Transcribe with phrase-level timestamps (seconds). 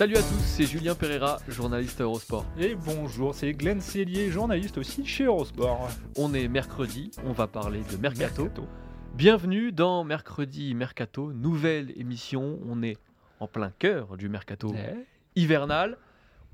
[0.00, 2.46] Salut à tous, c'est Julien Pereira, journaliste à Eurosport.
[2.58, 5.90] Et bonjour, c'est Glenn Cellier, journaliste aussi chez Eurosport.
[6.16, 8.48] On est mercredi, on va parler de Mercato.
[9.14, 12.58] Bienvenue dans Mercredi Mercato, nouvelle émission.
[12.66, 12.96] On est
[13.40, 15.04] en plein cœur du Mercato Eh,
[15.38, 15.98] hivernal.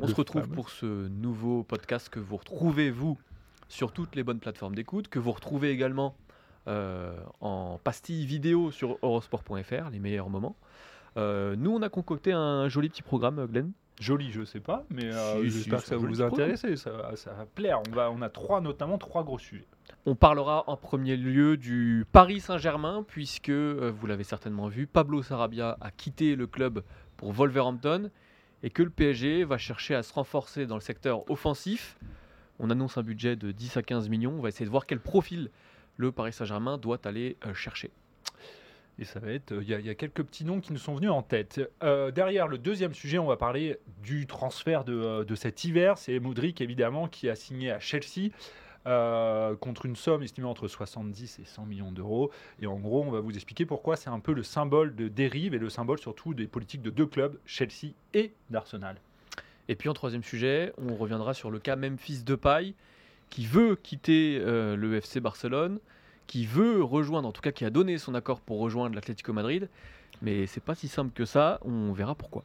[0.01, 0.55] On Le se retrouve fameux.
[0.57, 3.17] pour ce nouveau podcast que vous retrouvez, vous,
[3.69, 6.17] sur toutes les bonnes plateformes d'écoute, que vous retrouvez également
[6.67, 10.57] euh, en pastille vidéo sur eurosport.fr, les meilleurs moments.
[11.17, 13.73] Euh, nous, on a concocté un joli petit programme, Glenn.
[13.99, 17.17] Joli, je sais pas, mais euh, Si, j'espère que ça va vous intéresser, ça, va-
[17.17, 17.81] ça va plaire.
[17.89, 19.67] On, va, on a trois, notamment trois gros sujets.
[20.05, 25.23] On parlera en premier lieu du Paris Saint-Germain, puisque, euh, vous l'avez certainement vu, Pablo
[25.23, 26.83] Sarabia a quitté le club
[27.17, 28.11] pour Wolverhampton
[28.63, 31.97] et que le PSG va chercher à se renforcer dans le secteur offensif.
[32.59, 34.35] On annonce un budget de 10 à 15 millions.
[34.37, 35.51] On va essayer de voir quel profil
[35.97, 37.91] le Paris Saint-Germain doit aller euh, chercher.
[38.99, 40.79] Et ça va être, il y, a- il y a quelques petits noms qui nous
[40.79, 41.61] sont venus en tête.
[41.83, 45.99] Euh, derrière le deuxième sujet, on va parler du transfert de, euh, cet hiver.
[45.99, 48.31] C'est Modric, évidemment, qui a signé à Chelsea.
[48.89, 52.31] euh, contre une somme estimée entre 70 et 100 millions d'euros.
[52.63, 55.55] Et en gros, on va vous expliquer pourquoi c'est un peu le symbole de dérive
[55.55, 58.95] et le symbole surtout des politiques de deux clubs, Chelsea et d'Arsenal.
[59.69, 62.75] Et puis en troisième sujet, on reviendra sur le cas Memphis Depay,
[63.29, 65.81] qui veut quitter euh, le FC Barcelone,
[66.27, 69.69] qui veut rejoindre, en tout cas qui a donné son accord pour rejoindre l'Atlético Madrid.
[70.23, 72.43] Mais c'est pas si simple que ça, on verra pourquoi.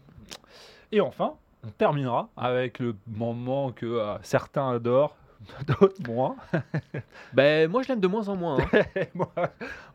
[0.91, 1.33] Et enfin,
[1.65, 5.15] on terminera avec le moment que euh, certains adorent,
[5.67, 6.35] d'autres moins.
[7.33, 8.59] Ben moi je l'aime de moins en moins.
[8.59, 8.81] hein.
[9.15, 9.31] Moi-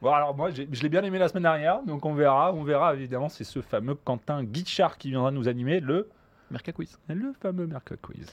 [0.01, 2.53] bon, alors moi, je l'ai bien aimé la semaine dernière, donc on verra.
[2.53, 6.09] On verra évidemment, c'est ce fameux Quentin Guichard qui viendra nous animer le,
[6.51, 6.99] Merca Quiz.
[7.09, 8.27] le fameux Mercat Quiz.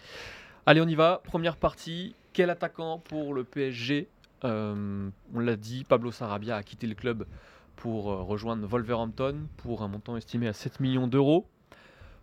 [0.66, 1.22] Allez, on y va.
[1.26, 2.16] Première partie.
[2.32, 4.08] Quel attaquant pour le PSG
[4.44, 7.26] On l'a dit, Pablo Sarabia a quitté le club
[7.76, 11.48] pour euh, rejoindre Wolverhampton pour un montant estimé à 7 millions d'euros.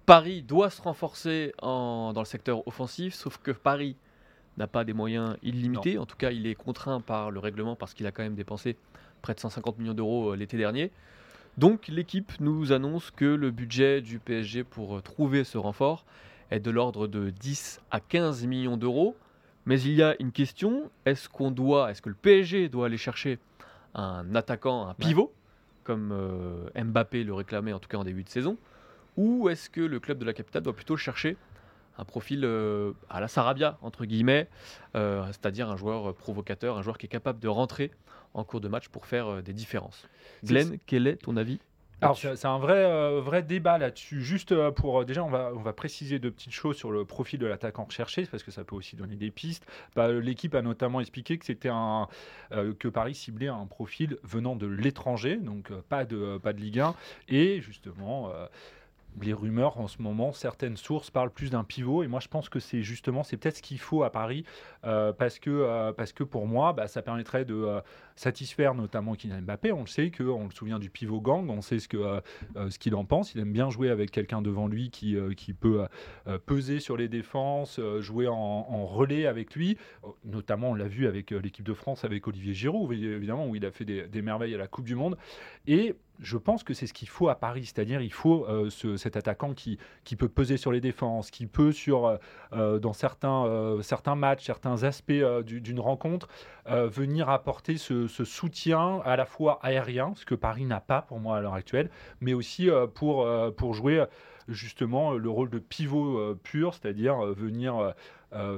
[0.06, 3.97] Paris doit se renforcer en- dans le secteur offensif, sauf que Paris
[4.59, 5.98] n'a pas des moyens illimités.
[5.98, 8.76] En tout cas, il est contraint par le règlement parce qu'il a quand même dépensé
[9.22, 10.91] près de 150 millions d'euros euh, l'été dernier.
[11.59, 16.04] Donc l'équipe nous annonce que le budget du PSG pour euh, trouver ce renfort
[16.50, 19.16] est de l'ordre de 10 à 15 millions d'euros.
[19.66, 22.97] Mais il y a une question, est-ce qu'on doit, est-ce que le PSG doit aller
[22.97, 23.38] chercher
[23.94, 25.32] un attaquant, un pivot,
[25.84, 28.56] comme euh, Mbappé le réclamait en tout cas en début de saison,
[29.16, 31.37] ou est-ce que le club de la capitale doit plutôt chercher
[31.98, 34.48] un profil euh, à la Sarabia, entre guillemets,
[34.94, 37.91] euh, c'est-à-dire un joueur provocateur, un joueur qui est capable de rentrer
[38.32, 40.09] en cours de match pour faire des différences?
[40.44, 41.60] Glenn, quel est ton avis?
[42.02, 44.22] Alors là-dessus c'est un vrai, euh, vrai débat là-dessus.
[44.22, 47.04] Juste euh, pour euh, déjà, on va, on va préciser deux petites choses sur le
[47.04, 49.66] profil de l'attaquant recherché, parce que ça peut aussi donner des pistes.
[49.94, 52.08] Bah, L'équipe a notamment expliqué que c'était un
[52.50, 56.94] que Paris ciblait un profil venant de l'étranger, donc pas de pas de Ligue 1,
[57.28, 58.32] et justement.
[59.20, 62.48] les rumeurs en ce moment, certaines sources parlent plus d'un pivot et moi je pense
[62.48, 64.44] que c'est justement c'est peut-être ce qu'il faut à Paris
[64.84, 67.80] euh, parce que euh, parce que pour moi bah, ça permettrait de euh,
[68.20, 69.72] satisfaire notamment Kylian Mbappé.
[69.72, 72.20] On le sait que on le souvient du pivot gang, on sait ce que euh,
[72.56, 73.34] euh, ce qu'il en pense.
[73.34, 75.86] Il aime bien jouer avec quelqu'un devant lui qui euh, qui peut
[76.47, 79.78] peser sur les défenses, jouer en, relais avec lui.
[80.25, 83.70] Notamment on l'a vu avec l'équipe de France avec Olivier Giroud évidemment où il a
[83.70, 85.16] fait des, merveilles à la Coupe du Monde
[85.66, 89.16] et je pense que c'est ce qu'il faut à Paris, c'est-à-dire il faut ce- cet
[89.16, 92.19] attaquant qui, qui peut peser sur les défenses, qui peut sur
[92.53, 95.12] dans certains, certains matchs, certains aspects
[95.47, 96.28] du- d'une rencontre,
[96.66, 101.18] venir apporter ce, ce soutien à la fois aérien, ce que Paris n'a pas pour
[101.18, 101.91] moi à l'heure actuelle,
[102.21, 104.07] mais aussi euh, pour, euh, pour jouer euh,
[104.48, 107.95] justement le rôle de pivot pur, c'est-à-dire venir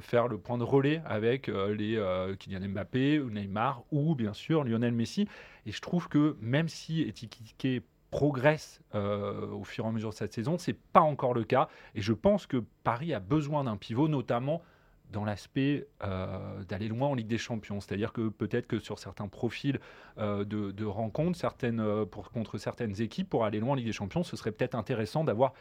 [0.00, 2.02] faire le point de relais avec les
[2.38, 5.28] Kylian Mbappé, Neymar ou bien sûr Lionel Messi.
[5.66, 10.32] Et je trouve que même si Etike progresse au fur et à mesure de cette
[10.32, 11.68] saison, c'est pas encore le cas.
[11.94, 14.62] Et je pense que Paris a besoin d'un pivot, notamment
[15.12, 17.80] dans l'aspect euh, d'aller loin en Ligue des Champions.
[17.80, 19.78] C'est-à-dire que peut-être que sur certains profils
[20.18, 23.86] euh, de, de rencontres, certaines, euh, pour, contre certaines équipes, pour aller loin en Ligue
[23.86, 25.52] des Champions, ce serait peut-être intéressant d'avoir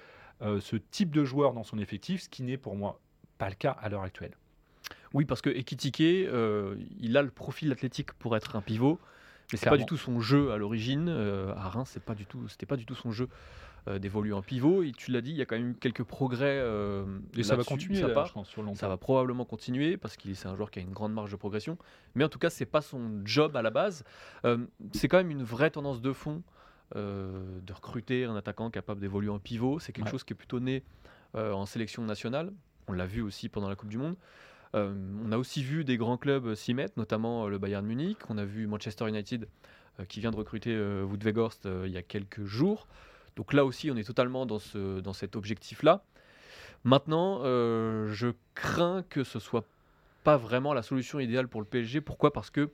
[0.41, 2.99] euh, ce type de joueur dans son effectif, ce qui n'est pour moi
[3.37, 4.35] pas le cas à l'heure actuelle.
[5.13, 8.97] Oui, parce que Ekitike, il a le profil athlétique pour être un pivot,
[9.51, 11.07] mais c'est pas du tout son jeu à l'origine.
[11.09, 13.27] Euh, à Reims, c'est pas du tout, c'était pas du tout son jeu
[13.87, 14.83] euh, d'évoluer en pivot.
[14.83, 16.59] Et tu l'as dit, il y a quand même eu quelques progrès.
[16.59, 17.05] euh,
[17.35, 18.25] Et ça va continuer, d'ailleurs, part.
[18.27, 20.79] je pense, sur le long Ça va probablement continuer parce qu'il c'est un joueur qui
[20.79, 21.77] a une grande marge de progression.
[22.15, 24.03] Mais en tout cas, c'est pas son job à la base.
[24.45, 24.57] Euh,
[24.93, 26.43] c'est quand même une vraie tendance de fond
[26.95, 29.79] euh, de recruter un attaquant capable d'évoluer en pivot.
[29.79, 30.11] C'est quelque Ouais.
[30.11, 30.83] chose qui est plutôt né
[31.33, 32.51] en sélection nationale.
[32.87, 34.15] On l'a vu aussi pendant la Coupe du Monde.
[34.73, 38.17] On a aussi vu des grands clubs s'y mettre, notamment le Bayern Munich.
[38.29, 39.47] On a vu Manchester United
[40.09, 41.05] qui vient de recruter euh,
[41.85, 42.87] il y a quelques jours.
[43.35, 46.03] Donc là aussi, on est totalement dans, ce, dans cet objectif-là.
[46.83, 49.65] Maintenant, euh, je crains que ce soit
[50.23, 52.01] pas vraiment la solution idéale pour le PSG.
[52.01, 52.33] Pourquoi?
[52.33, 52.69] Parce que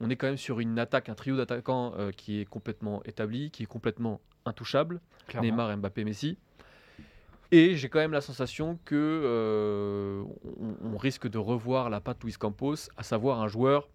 [0.00, 3.50] on est quand même sur une attaque, un trio d'attaquants euh, qui est complètement établi,
[3.50, 5.00] qui est complètement intouchable.
[5.26, 5.48] Clairement.
[5.48, 6.36] Neymar, Mbappé, Messi.
[7.52, 10.22] Et j'ai quand même la sensation que euh,
[10.60, 13.88] on, on risque de revoir la patte Luis Campos, à savoir un joueur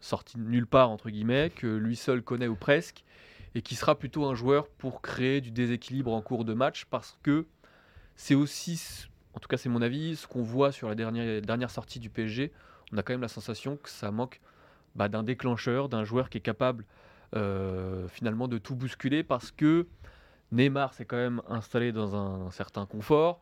[0.00, 3.04] sorti de nulle part entre guillemets, que lui seul connaît ou presque,
[3.56, 7.18] et qui sera plutôt un joueur pour créer du déséquilibre en cours de match, parce
[7.22, 7.46] que
[8.14, 11.98] c'est aussi, en tout cas c'est mon avis, ce qu'on voit sur la dernière, sortie
[11.98, 12.52] du PSG.
[12.92, 14.42] On a quand même la sensation que ça manque
[14.94, 16.84] bah, d'un déclencheur, d'un joueur qui est capable
[17.34, 19.86] euh, finalement de tout bousculer, parce que
[20.52, 23.40] Neymar s'est quand même installé dans un, certain confort.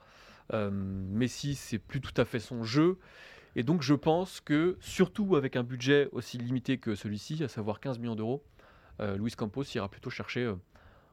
[0.52, 3.00] Euh, Messi, c'est plus tout à fait son jeu.
[3.56, 7.80] Et donc, je pense que, surtout avec un budget aussi limité que celui-ci, à savoir
[7.80, 8.44] 15 millions d'euros,
[9.00, 10.54] Luis Campos ira plutôt chercher euh,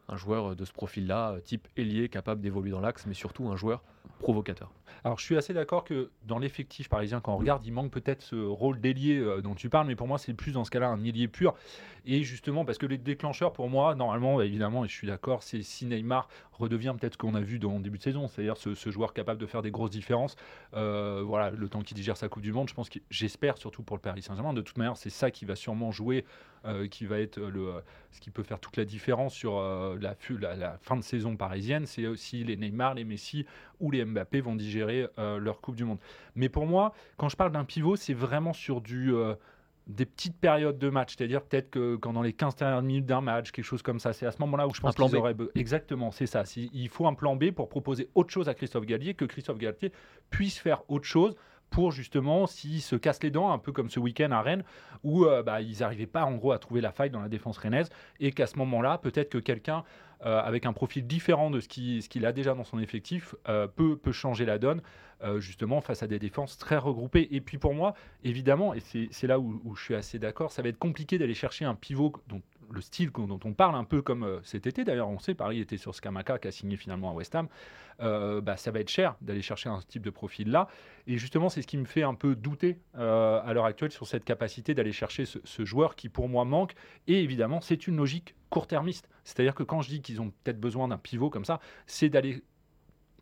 [0.08, 3.56] un joueur de ce profil-là, euh, type ailier, capable d'évoluer dans l'axe, mais surtout un
[3.56, 3.84] joueur
[4.20, 4.72] provocateur.
[5.04, 8.22] Alors, je suis assez d'accord que dans l'effectif parisien, quand on regarde, il manque peut-être
[8.22, 10.90] ce rôle d'ailier euh, dont tu parles, mais pour moi, c'est plus dans ce cas-là
[10.90, 11.56] un ailier pur.
[12.06, 15.42] Et justement, parce que les déclencheurs, pour moi, normalement, bah, évidemment, et je suis d'accord,
[15.42, 18.58] c'est si Neymar redevient peut-être ce qu'on a vu dans le début de saison, c'est-à-dire
[18.58, 20.36] ce, joueur capable de faire des grosses différences.
[20.76, 23.82] euh, voilà, le temps qu'il digère sa Coupe du Monde, je pense que j'espère surtout
[23.82, 24.54] pour le Paris Saint-Germain.
[24.54, 26.26] De toute manière, c'est ça qui va sûrement jouer,
[26.66, 27.74] euh, qui va être le,
[28.12, 29.60] ce qui peut faire toute la différence sur
[30.00, 30.16] la
[30.82, 31.86] fin de saison parisienne.
[31.86, 33.46] C'est aussi les Neymar, les Messi
[33.82, 36.00] ou les Mbappé vont digérer euh, leur Coupe du Monde.
[36.36, 39.36] Mais pour moi, quand je parle d'un pivot, c'est vraiment sur du, euh,
[39.88, 41.16] des petites périodes de match.
[41.18, 44.14] C'est-à-dire peut-être que quand dans les 15 dernières minutes d'un match, quelque chose comme ça,
[44.14, 45.36] c'est à ce moment-là où je pense qu'ils auraient...
[45.56, 46.44] Exactement, c'est ça.
[46.56, 49.92] Il faut un plan B pour proposer autre chose à Christophe Gallier, que Christophe Gallier
[50.30, 51.36] puisse faire autre chose
[51.72, 54.64] pour justement s'il se casse les dents, un peu comme ce week-end à Rennes,
[55.04, 57.58] où euh, bah, ils n'arrivaient pas en gros à trouver la faille dans la défense
[57.58, 57.90] rennaise,
[58.20, 59.84] et qu'à ce moment-là, peut-être que quelqu'un
[60.24, 63.98] euh, avec un profil différent de ce qu'il a déjà dans son effectif euh, peut,
[64.12, 64.82] changer la donne,
[65.38, 67.28] justement face à des défenses très regroupées.
[67.30, 68.80] Et puis pour moi, évidemment, et
[69.12, 72.12] c'est là où, je suis assez d'accord, ça va être compliqué d'aller chercher un pivot
[72.74, 75.60] le style dont on parle un peu comme euh, cet été d'ailleurs, on sait, Paris
[75.60, 77.48] était sur Scamaca qui a signé finalement à West Ham,
[78.02, 80.68] euh, bah, ça va être cher d'aller chercher un type de profil là.
[81.08, 84.08] Et justement, c'est ce qui me fait un peu douter euh, à l'heure actuelle sur
[84.08, 86.74] cette capacité d'aller chercher ce, ce joueur qui pour moi manque.
[87.08, 89.10] Et évidemment, c'est une logique court-termiste.
[89.24, 92.44] C'est-à-dire que quand je dis qu'ils ont peut-être besoin d'un pivot comme ça, c'est d'aller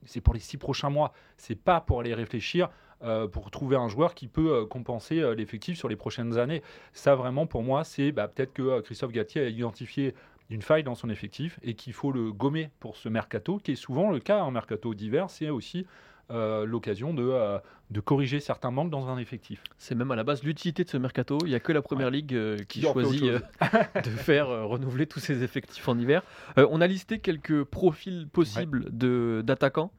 [0.05, 1.13] c'est pour les six prochains mois.
[1.37, 2.69] C'est pas pour aller réfléchir
[3.03, 6.61] euh, pour trouver un joueur qui peut euh, compenser euh, l'effectif sur les prochaines années.
[6.93, 10.15] Ça vraiment pour moi, c'est bah, peut-être que Christophe Galtier a identifié
[10.49, 13.75] une faille dans son effectif et qu'il faut le gommer pour ce mercato, qui est
[13.75, 15.29] souvent le cas en mercato d'hiver.
[15.29, 15.85] C'est aussi
[16.31, 17.57] euh, l'occasion de, euh,
[17.89, 19.63] de corriger certains manques dans un effectif.
[19.79, 21.39] C'est même à la base l'utilité de ce mercato.
[21.41, 23.23] Il n'y a que la première ligue euh, qui choisit
[24.03, 26.21] de faire renouveler tous ses effectifs en hiver.
[26.55, 29.91] On a listé quelques profils possibles de d'attaquants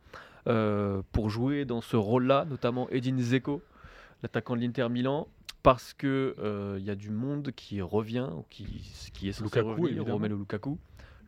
[0.44, 3.62] pour jouer dans ce rôle-là, notamment Edin Zeko,
[4.22, 5.28] l'attaquant de l'Inter Milan,
[5.62, 8.64] parce que euh, il y a du monde qui revient qui,
[9.12, 10.04] qui est censé Lukaku, revenir.
[10.04, 10.78] Romelu Lukaku,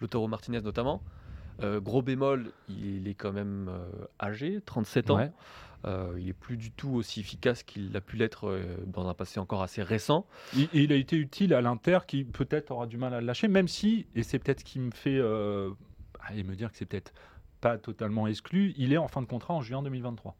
[0.00, 1.02] Lautaro Martinez notamment.
[1.62, 5.16] Euh, gros bémol, il est quand même euh, âgé, 37 ans.
[5.16, 5.30] Ouais.
[5.84, 9.14] Euh, il est plus du tout aussi efficace qu'il a pu l'être euh, dans un
[9.14, 10.26] passé encore assez récent.
[10.54, 13.26] Il, et il a été utile à l'Inter qui peut-être aura du mal à le
[13.26, 15.70] lâcher, même si, et c'est peut-être ce qui me fait euh,
[16.20, 17.12] allez, me dire que c'est peut-être
[17.62, 20.36] pas totalement exclu, il est en fin de contrat en juin 2023.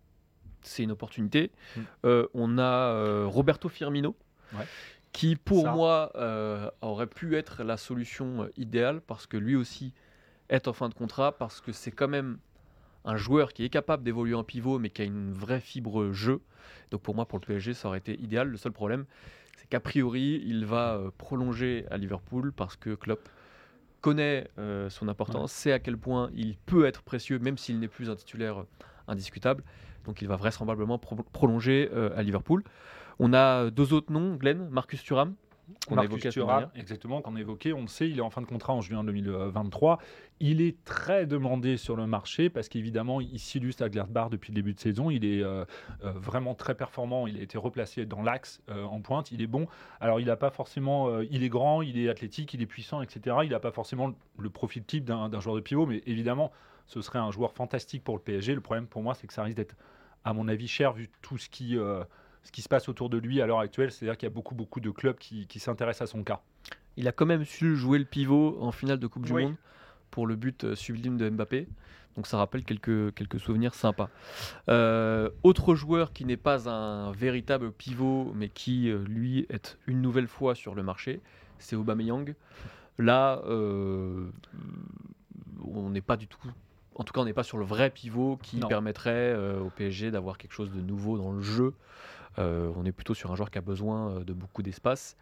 [0.61, 1.50] C'est une opportunité.
[1.76, 1.81] Mm.
[2.05, 4.14] Euh, on a euh, Roberto Firmino,
[4.52, 4.67] Ouais.
[5.12, 5.73] qui pour Ça.
[5.73, 9.95] moi euh, aurait pu être la solution idéale parce que lui aussi
[10.50, 12.38] est en fin de contrat, parce que c'est quand même
[13.07, 16.43] un joueur qui est capable d'évoluer en pivot mais qui a une vraie fibre jeu.
[16.91, 18.49] Donc pour moi, pour le PSG, ça aurait été idéal.
[18.49, 19.07] Le seul problème,
[19.57, 23.26] c'est qu'a priori, il va prolonger à Liverpool parce que Klopp
[24.02, 27.88] connaît euh, son importance, sait à quel point il peut être précieux, même s'il n'est
[27.88, 28.68] plus un titulaire euh,
[29.09, 29.64] indiscutable.
[30.04, 32.62] Donc il va vraisemblablement pro- prolonger euh, à Liverpool.
[33.18, 35.35] On a deux autres noms, Glenn, Marcus Thuram,
[35.87, 38.47] qu'on la semaine Thuram, exactement, qu'on évoquait, on le sait, il est en fin de
[38.47, 39.99] contrat en juin 2023.
[40.40, 44.57] Il est très demandé sur le marché parce qu'évidemment, il s'illustre à Gladbach depuis le
[44.57, 45.11] début de saison.
[45.11, 45.64] Il est euh,
[46.04, 47.26] euh, vraiment très performant.
[47.26, 49.31] Il a été replacé dans l'axe euh, en pointe.
[49.31, 49.66] Il est bon.
[50.00, 51.21] Alors, il n'a pas forcément.
[51.21, 53.37] il est grand, il est athlétique, il est puissant, etc.
[53.45, 56.50] Il n'a pas forcément le, profil type d'un d'un joueur de pivot, mais évidemment,
[56.87, 58.54] ce serait un joueur fantastique pour le PSG.
[58.54, 59.76] Le problème pour moi, c'est que ça risque d'être,
[60.25, 61.78] à mon avis, cher vu tout ce qui.
[62.43, 64.55] Ce qui se passe autour de lui à l'heure actuelle, c'est-à-dire qu'il y a beaucoup,
[64.55, 66.41] beaucoup de clubs qui, qui s'intéressent à son cas.
[66.97, 69.45] Il a quand même su jouer le pivot en finale de Coupe du Oui.
[69.45, 69.55] Monde
[70.11, 71.67] pour le but euh, sublime de Mbappé.
[72.17, 74.11] Donc ça rappelle quelques, quelques souvenirs sympas.
[74.69, 80.03] Euh, autre joueur qui n'est pas un véritable pivot, mais qui, euh, lui, est une
[80.03, 81.21] nouvelle fois sur le marché,
[81.59, 82.35] c'est Aubameyang.
[82.99, 84.29] Là, euh,
[85.65, 86.39] on n'est pas du tout...
[86.95, 88.69] En tout cas, on n'est pas sur le vrai pivot qui Non.
[88.69, 91.73] permettrait euh, au PSG d'avoir quelque chose de nouveau dans le jeu.
[92.39, 95.17] Euh, on est plutôt sur un joueur qui a besoin euh, de beaucoup d'espace.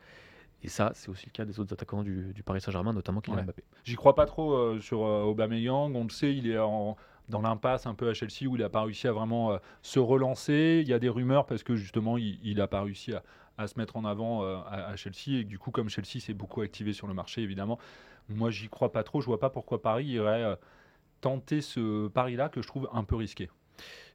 [0.63, 3.39] Et ça, c'est aussi le cas des autres attaquants du, du Paris Saint-Germain, notamment Kylian
[3.39, 3.45] Ouais.
[3.45, 3.65] Mbappé.
[3.85, 5.95] J'y crois pas trop euh, sur euh, Aubameyang.
[5.97, 6.97] On le sait, il est en-
[7.31, 9.99] dans l'impasse un peu à Chelsea où il n'a pas réussi à vraiment euh, se
[9.99, 10.81] relancer.
[10.83, 13.23] Il y a des rumeurs parce que justement, il n'a pas réussi à,
[13.57, 15.39] à se mettre en avant à, à Chelsea.
[15.41, 17.79] Et du coup, comme Chelsea s'est beaucoup activé sur le marché, évidemment,
[18.29, 19.21] moi, j'y crois pas trop.
[19.21, 20.59] Je vois pas pourquoi Paris irait
[21.21, 23.49] tenter ce pari-là que je trouve un peu risqué.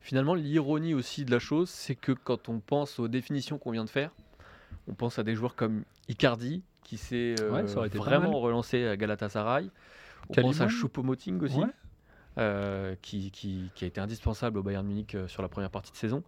[0.02, 3.86] Finalement, l'ironie aussi de la chose, c'est que quand on pense aux définitions qu'on vient
[3.86, 4.12] de faire,
[4.88, 9.70] on pense à des joueurs comme Icardi, qui s'est euh, Ouais, vraiment relancé à Galatasaray.
[10.30, 11.66] On pense à Choupo-Moting aussi, Ouais.
[12.38, 15.92] euh, qui, qui- qui a été indispensable au Bayern Munich euh, sur la première partie
[15.92, 16.24] de saison.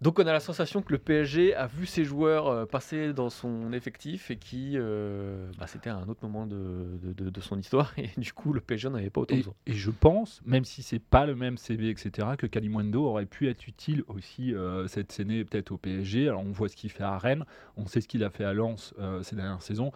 [0.00, 3.30] Donc on a la sensation que le PSG a vu ses joueurs euh, passer dans
[3.30, 8.08] son effectif et qui, euh, bah, c'était un autre moment de, de- son histoire et
[8.16, 9.54] du coup le PSG n'avait pas autant Et, besoin.
[9.66, 13.48] et je pense, même si c'est pas le même CV, etc., que Kalimundo aurait pu
[13.48, 16.28] être utile aussi euh, cette année peut-être au PSG.
[16.28, 17.44] Alors on voit ce qu'il fait à Rennes,
[17.76, 19.90] on sait ce qu'il a fait à Lens euh, ces dernières saisons.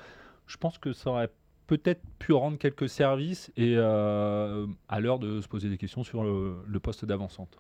[0.48, 1.30] Je pense que ça aurait
[1.68, 6.56] peut-être pu rendre quelques services et à l'heure de se poser des questions sur le,
[6.66, 7.58] le poste d'avancante.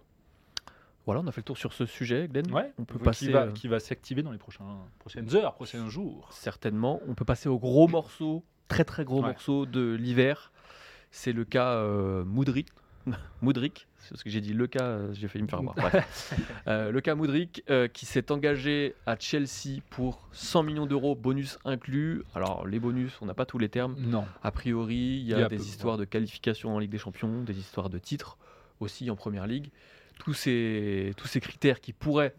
[1.06, 2.46] Voilà, on a fait le tour sur ce sujet, Glenn.
[2.78, 5.88] on peut qui passer va, euh, qui va s'activer dans les prochains, prochaines heures, prochains
[5.88, 6.28] jours.
[6.32, 7.00] certainement.
[7.08, 9.28] On peut passer au gros morceau, très très gros Ouais.
[9.28, 10.52] morceau de l'hiver.
[11.10, 12.68] C'est le cas euh, Moudric.
[13.42, 15.74] Moudric, c'est ce que j'ai dit, le cas, euh, j'ai failli me faire voir.
[16.68, 21.58] Euh, le cas Moudric euh, qui s'est engagé à Chelsea pour 100 millions d'euros, bonus
[21.64, 22.22] inclus.
[22.36, 23.96] Alors les bonus, on n'a pas tous les termes.
[23.98, 24.24] Non.
[24.44, 26.90] A priori, il y a, Il y a des peu, histoires de qualification en Ligue
[26.92, 28.38] des Champions, des histoires de titres
[28.78, 29.70] aussi en Première Ligue.
[30.24, 32.34] Tous ces, critères qui pourraient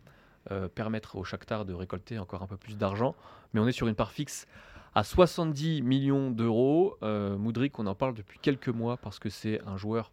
[0.51, 3.15] euh, permettre au Shakhtar de récolter encore un peu plus d'argent.
[3.53, 4.47] Mais on est sur une part fixe
[4.95, 6.97] à 70 millions d'euros.
[7.03, 10.11] Euh, Moudric, on en parle depuis quelques mois parce que c'est un joueur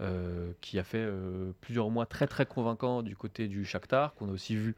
[0.00, 4.28] euh, qui a fait euh, plusieurs mois très très convaincant du côté du Shakhtar, qu'on
[4.28, 4.74] a aussi vu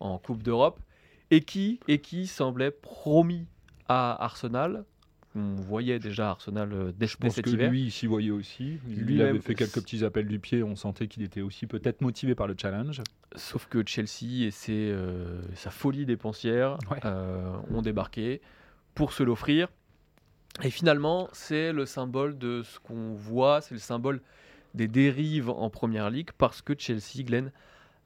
[0.00, 0.80] en Coupe d'Europe,
[1.30, 3.46] et qui semblait promis
[3.88, 4.84] à Arsenal.
[5.36, 7.70] On voyait déjà Arsenal euh, pense cet que hiver.
[7.70, 8.78] lui, il s'y voyait aussi.
[8.88, 10.62] Il Lui-même, avait fait quelques petits appels du pied.
[10.62, 13.02] On sentait qu'il était aussi peut-être motivé par le challenge.
[13.34, 17.00] Sauf que Chelsea et ses, euh, sa folie dépensière Ouais.
[17.04, 18.40] euh, ont débarqué
[18.94, 19.68] pour se l'offrir.
[20.62, 24.20] Et finalement, c'est le symbole de ce qu'on voit, c'est le symbole
[24.74, 27.50] des dérives en première ligue parce que Chelsea, Glenn,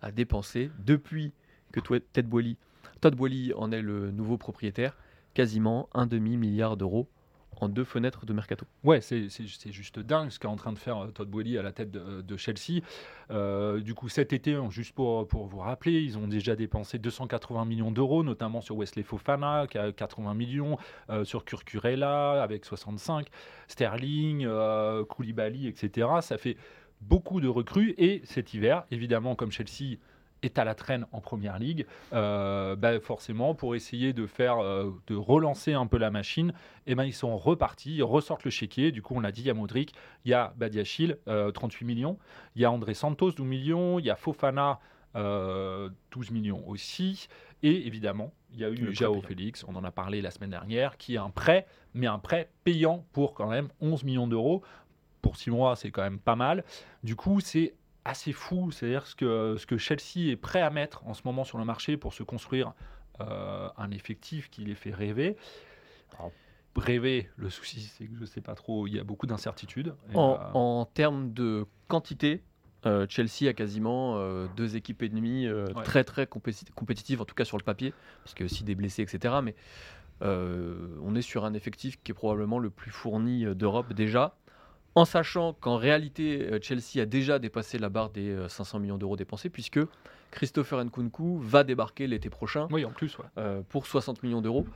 [0.01, 1.33] a dépensé depuis
[1.73, 2.57] que Ted Boily,
[3.03, 4.97] Todd Boehly en est le nouveau propriétaire,
[5.35, 7.07] quasiment un demi-milliard d'euros
[7.63, 8.67] en deux fenêtres de mercato.
[8.85, 9.29] Ouais, c'est
[9.71, 12.23] juste dingue ce qu'est en train de faire euh, Todd Boehly à la tête de,
[12.23, 12.83] de Chelsea.
[13.31, 17.65] Euh, du coup, cet été, juste pour, pour vous rappeler, ils ont déjà dépensé 280
[17.65, 20.79] millions d'euros, notamment sur Wesley Fofana, qui a 80 millions,
[21.11, 23.29] euh, sur Kurkurella, avec 65,
[23.69, 26.09] Sterling, euh, Koulibaly, etc.
[26.21, 26.57] Ça fait
[27.01, 27.95] beaucoup de recrues.
[27.99, 29.99] Et cet hiver, évidemment, comme Chelsea
[30.43, 34.91] est à la traîne en première ligue, euh, bah, forcément pour essayer de faire, euh,
[35.07, 36.53] de relancer un peu la machine,
[36.87, 38.93] et ben ils sont repartis, ils ressortent le chéquier.
[38.93, 41.85] Du coup, on l'a dit, il y a Modric, il y a Badiachil, euh, 38
[41.85, 42.19] millions,
[42.57, 44.81] il y a André Santos, 12 millions, il y a Fofana,
[45.17, 47.29] euh, 12 millions aussi,
[47.63, 49.21] et évidemment, il y a eu Le Jao.
[49.21, 52.51] Félix, on en a parlé la semaine dernière, qui est un prêt, mais un prêt
[52.65, 54.63] payant pour quand même 11 millions d'euros.
[55.21, 56.65] Pour 6 mois, c'est quand même pas mal.
[57.03, 57.75] Du coup, c'est
[58.09, 58.71] assez fou.
[58.71, 61.65] C'est-à-dire ce que, ce que Chelsea est prêt à mettre en ce moment sur le
[61.65, 62.73] marché pour se construire
[63.21, 65.37] euh, un effectif qui les fait rêver.
[66.19, 66.33] Alors,
[66.77, 69.95] rêver, le souci, c'est que je ne sais pas trop, il y a beaucoup d'incertitudes.
[70.15, 72.43] En, euh, en termes de quantité,
[72.87, 75.83] euh, Chelsea a quasiment euh, deux équipes et demie euh, Ouais.
[75.83, 78.63] très très compéti- compétitives, en tout cas sur le papier, parce qu'il y a aussi
[78.63, 79.35] des blessés, etc.
[79.43, 79.55] Mais
[80.21, 84.37] on est sur un effectif qui est probablement le plus fourni d'Europe déjà.
[84.99, 88.99] En sachant qu'en réalité, euh, Chelsea a déjà dépassé la barre des euh, 500 millions
[88.99, 89.79] d'euros dépensés, puisque
[90.33, 93.25] Christopher Nkunku va débarquer l'été prochain Oui, en plus, ouais.
[93.39, 94.67] euh, pour 60 millions d'euros.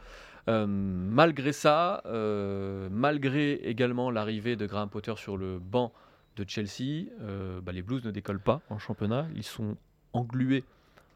[0.49, 5.93] Euh, malgré ça, euh, malgré également l'arrivée de Graham Potter sur le banc
[6.37, 9.27] de Chelsea, euh, bah, les Blues ne décollent pas en championnat.
[9.35, 9.77] Ils sont
[10.13, 10.65] englués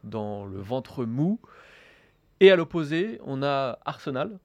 [0.05, 1.41] dans le ventre mou.
[2.41, 4.39] Et à l'opposé, on a Arsenal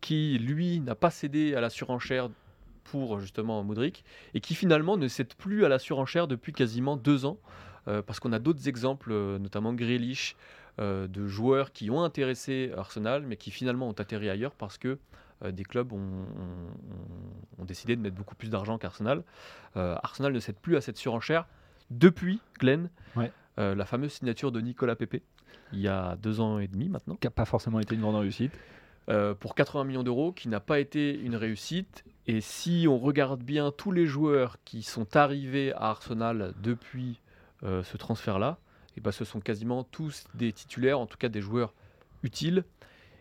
[0.00, 2.28] qui, lui, n'a pas cédé à la surenchère
[2.84, 7.24] pour justement Moudric et qui finalement ne cède plus à la surenchère depuis quasiment deux
[7.24, 7.38] ans.
[7.88, 10.36] euh, parce qu'on a d'autres exemples, euh, notamment Grealish,
[10.78, 14.98] euh, de joueurs qui ont intéressé Arsenal, mais qui finalement ont atterri ailleurs parce que
[15.50, 19.24] des clubs ont, ont- ont décidé de mettre beaucoup plus d'argent qu'Arsenal.
[19.74, 21.46] Arsenal ne cède plus à cette surenchère
[21.90, 23.32] depuis, Glenn, Ouais.
[23.58, 25.20] euh, la fameuse signature de Nicolas Pepe,
[25.72, 28.14] il y a deux ans et demi maintenant, Qui n'a pas forcément été une grande
[28.16, 28.52] réussite.
[29.08, 32.04] euh, pour 80 millions d'euros, qui n'a pas été une réussite.
[32.26, 37.20] Et si on regarde bien tous les joueurs qui sont arrivés à Arsenal depuis
[37.64, 38.58] euh, ce transfert-là,
[38.96, 41.74] et ben ce sont quasiment tous des titulaires, en tout cas des joueurs
[42.22, 42.64] utiles.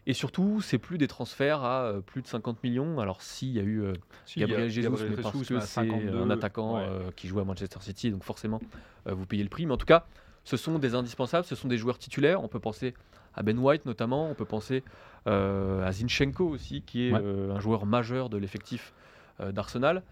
[0.08, 3.00] Et surtout, c'est plus des transferts à euh, plus de 50 millions.
[3.00, 3.93] Alors s'il y a eu euh,
[4.25, 7.12] Si, Gabriel Jesus, mais parce que c'est 52, un attaquant ouais.
[7.15, 8.62] qui joue à Manchester City, donc forcément
[9.05, 9.65] vous payez le prix.
[9.65, 10.05] Mais en tout cas,
[10.43, 12.43] ce sont des indispensables, ce sont des joueurs titulaires.
[12.43, 12.93] On peut penser
[13.36, 14.84] à Ben White notamment, on peut penser
[15.28, 17.20] euh, à Zinchenko aussi, qui est Ouais.
[17.24, 18.94] euh, un joueur majeur de l'effectif
[19.40, 20.04] euh, d'Arsenal.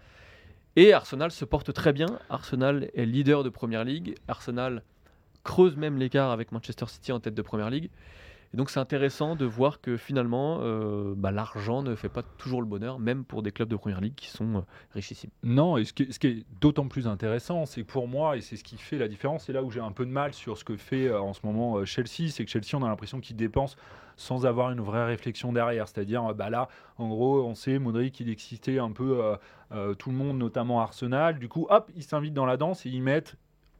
[0.76, 2.06] Et Arsenal se porte très bien.
[2.30, 4.14] Arsenal est leader de Première Ligue.
[4.28, 4.82] Arsenal
[5.42, 7.90] creuse même l'écart avec Manchester City en tête de Première Ligue.
[8.52, 12.60] Et donc c'est intéressant de voir que finalement, euh, bah, l'argent ne fait pas toujours
[12.60, 14.60] le bonheur, même pour des clubs de Première Ligue qui sont euh,
[14.92, 15.30] richissimes.
[15.44, 18.76] Non, et ce qui, est d'autant plus intéressant, c'est pour moi, et c'est ce qui
[18.76, 21.06] fait la différence, c'est là où j'ai un peu de mal sur ce que fait
[21.06, 23.76] euh, en ce moment Chelsea, c'est que Chelsea, on a l'impression qu'ils dépensent
[24.16, 25.86] sans avoir une vraie réflexion derrière.
[25.86, 29.18] C'est-à-dire, bah là, en gros, on sait, Modric, il excitait un peu
[29.98, 31.38] tout le monde, notamment Arsenal.
[31.38, 33.36] Du coup, hop, ils s'invitent dans la danse et ils mettent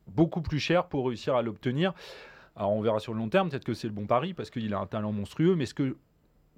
[0.06, 1.92] beaucoup plus cher pour réussir à l'obtenir.
[2.56, 4.72] Alors, on verra sur le long terme, peut-être que c'est le bon pari parce qu'il
[4.74, 5.96] a un talent monstrueux, mais ce que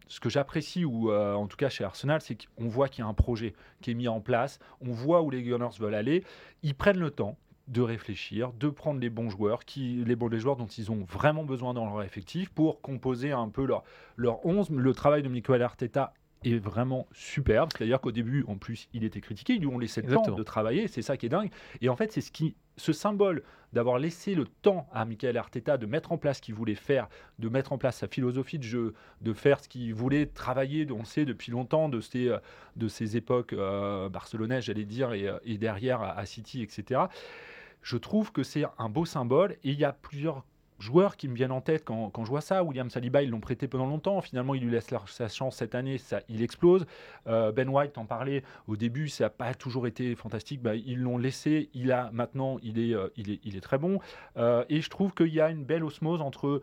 [0.09, 3.07] ce que j'apprécie, ou euh, en tout cas chez Arsenal, c'est qu'on voit qu'il y
[3.07, 6.23] a un projet qui est mis en place, on voit où les Gunners veulent aller,
[6.63, 10.39] ils prennent le temps de réfléchir, de prendre les bons joueurs, qui, les bons les
[10.39, 13.85] joueurs dont ils ont vraiment besoin dans leur effectif pour composer un peu leur,
[14.17, 14.71] leur 11.
[14.71, 16.13] Le travail de Michael Arteta
[16.45, 20.02] est vraiment superbe, c'est-à-dire qu'au début, en plus, il était critiqué, ils lui ont laissé
[20.02, 21.50] le temps de travailler, c'est ça qui est dingue.
[21.81, 25.78] Et en fait, c'est ce qui, ce symbole d'avoir laissé le temps à Michael Arteta
[25.78, 27.08] de mettre en place ce qu'il voulait faire,
[27.39, 31.04] de mettre en place sa philosophie de jeu, de faire ce qu'il voulait travailler, on
[31.04, 32.39] sait depuis longtemps, de ces, euh,
[32.76, 37.02] de ces époques euh, barcelonaises, j'allais dire, et, euh, derrière à, à City, etc.
[37.82, 40.45] Je trouve que c'est un beau symbole et il y a plusieurs
[40.82, 42.62] joueurs qui me viennent en tête quand, quand je vois ça.
[42.64, 44.21] William Saliba, ils l'ont prêté pendant longtemps.
[44.21, 46.86] Finalement, il lui laisse sa chance cette année, ça, il explose.
[47.26, 50.60] Euh, ben White, en parlait au début, ça n'a pas toujours été fantastique.
[50.60, 51.71] Bah, ils l'ont laissé.
[51.73, 54.00] Il a maintenant, il est, euh, il est, il est très bon.
[54.36, 56.62] Euh, et je trouve qu'il y a une belle osmose entre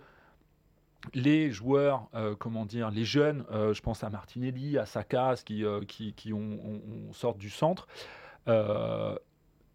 [1.13, 6.11] les joueurs, comment dire, les jeunes, je pense à Martinelli, à Saka, qui, euh, qui,
[6.13, 6.59] qui ont,
[7.37, 7.87] du centre,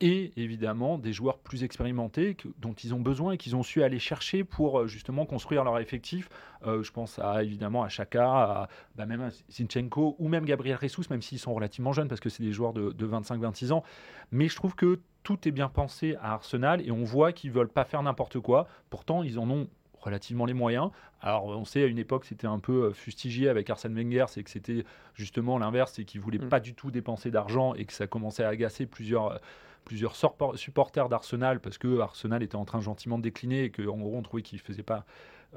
[0.07, 3.83] et évidemment des joueurs plus expérimentés que- dont ils ont besoin et qu'ils ont su
[3.83, 6.29] aller chercher pour euh, justement construire leur effectif.
[6.67, 10.79] Euh, je pense à évidemment à Chaka, à, bah, même à Zinchenko ou même Gabriel
[10.81, 13.83] Jesus, même s'ils sont relativement jeunes parce que c'est des joueurs de, de 25-26 ans.
[14.31, 17.69] Mais je trouve que tout est bien pensé à Arsenal et on voit qu'ils veulent
[17.69, 18.67] pas faire n'importe quoi.
[18.91, 19.69] Pourtant, ils en ont
[20.01, 20.91] relativement les moyens.
[21.23, 24.43] Alors, on sait, à une époque, c'était un peu euh, fustigé avec Arsène Wenger, c'est
[24.43, 26.49] que c'était justement l'inverse, c'est qu'ils voulaient Mm.
[26.51, 29.41] pas du tout dépenser d'argent et que ça commençait à agacer plusieurs,
[29.85, 30.17] plusieurs
[30.57, 34.23] supporters d'Arsenal parce que Arsenal était en train gentiment de décliner et qu'en gros, on
[34.23, 35.05] trouvait qu'ils faisaient pas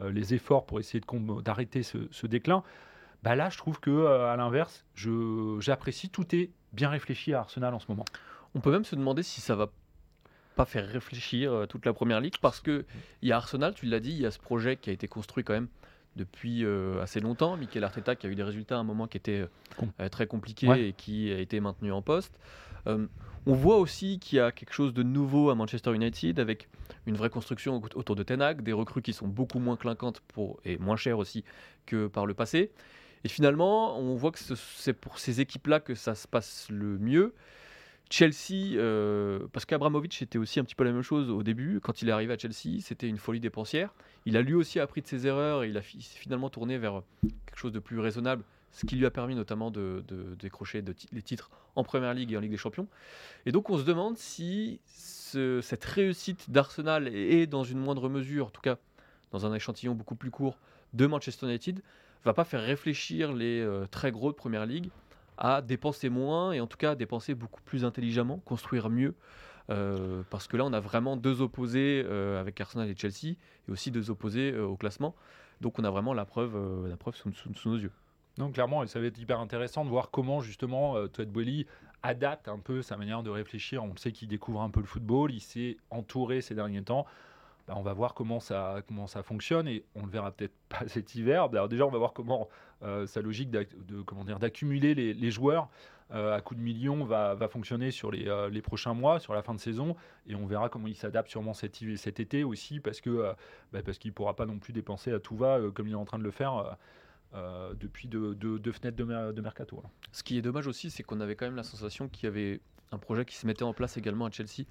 [0.02, 1.02] euh, les efforts pour essayer
[1.44, 2.64] d'arrêter ce, ce déclin.
[3.24, 4.86] Bah là, je trouve que euh, à l'inverse,
[5.60, 8.06] j'apprécie, tout est bien réfléchi à Arsenal en ce moment.
[8.56, 9.70] On peut même se demander si ça va
[10.56, 12.86] pas faire réfléchir euh, toute la première ligue parce que
[13.22, 15.08] il y a Arsenal, tu l'as dit, il y a ce projet qui a été
[15.08, 15.68] construit quand même
[16.16, 17.56] depuis euh, assez longtemps.
[17.58, 19.46] Mikel Arteta qui a eu des résultats à un moment qui euh,
[20.02, 20.90] euh, très compliqués Ouais.
[20.90, 22.38] et qui a été maintenu en poste.
[22.86, 23.08] Euh,
[23.46, 26.68] on voit aussi qu'il y a quelque chose de nouveau à Manchester United avec
[27.06, 30.22] une vraie construction au- autour de Ten Hag, des recrues qui sont beaucoup moins clinquantes
[30.66, 31.44] et moins chères aussi
[31.86, 32.72] que par le passé.
[33.24, 36.98] Et finalement, on voit que ce- c'est pour ces équipes-là que ça se passe le
[36.98, 37.34] mieux.
[38.10, 41.80] Chelsea, euh, parce qu'Abramovich était aussi un petit peu la même chose au début.
[41.82, 43.94] Quand il est arrivé à Chelsea, c'était une folie dépensière.
[44.26, 47.02] Il a lui aussi appris de ses erreurs et il, a finalement tourné vers
[47.46, 50.04] quelque chose de plus raisonnable, ce qui lui a permis notamment de,
[50.40, 52.88] décrocher les titres en Première Ligue et en Ligue des Champions.
[53.46, 58.48] Et donc on se demande si ce- cette réussite d'Arsenal et, dans une moindre mesure,
[58.48, 58.78] en tout cas
[59.32, 60.58] dans un échantillon beaucoup plus court,
[60.94, 61.82] de Manchester United,
[62.24, 64.90] va pas faire réfléchir les euh, très gros de Première Ligue
[65.38, 69.14] à dépenser moins et en tout cas à dépenser beaucoup plus intelligemment, construire mieux.
[69.70, 73.36] Euh, parce que là, on a vraiment deux opposés euh, avec Arsenal et Chelsea,
[73.68, 75.14] et aussi deux opposés au classement.
[75.62, 76.58] Donc, on a vraiment la preuve,
[77.14, 77.92] sous, nos yeux.
[78.38, 81.66] Donc, clairement, ça va être hyper intéressant de voir comment, justement, Todd Boehly
[82.04, 83.84] adapte un peu sa manière de réfléchir.
[83.84, 87.06] On sait qu'il découvre un peu le football, il s'est entouré ces derniers temps.
[87.68, 91.16] Bah, on va voir comment ça, comment fonctionne et on le verra peut-être pas cet
[91.16, 91.50] hiver.
[91.52, 92.48] Alors déjà, on va voir comment
[92.82, 95.70] sa logique d'accumuler les, joueurs
[96.12, 99.54] euh, à coup de millions va, fonctionner sur euh, les, prochains mois, sur la fin
[99.54, 99.96] de saison,
[100.26, 101.82] et on verra comment il s'adapte sûrement cet,
[102.20, 103.34] été aussi, parce euh,
[103.74, 105.96] bah, parce qu'il ne pourra pas non plus dépenser à tout va comme il est
[105.96, 106.78] en train de le faire.
[107.34, 109.84] Depuis deux, fenêtres de, mercato.
[110.12, 112.62] Ce qui est dommage aussi, c'est qu'on avait quand même la sensation qu'il y avait
[112.92, 114.66] un projet qui se mettait en place également à Chelsea,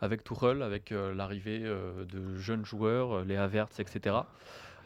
[0.00, 4.16] avec Tuchel, avec l'arrivée de jeunes joueurs, les Havertz, etc.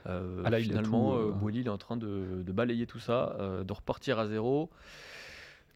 [0.04, 1.18] Ah là, finalement,
[1.50, 4.70] il, est en train de, de balayer tout ça, de repartir à zéro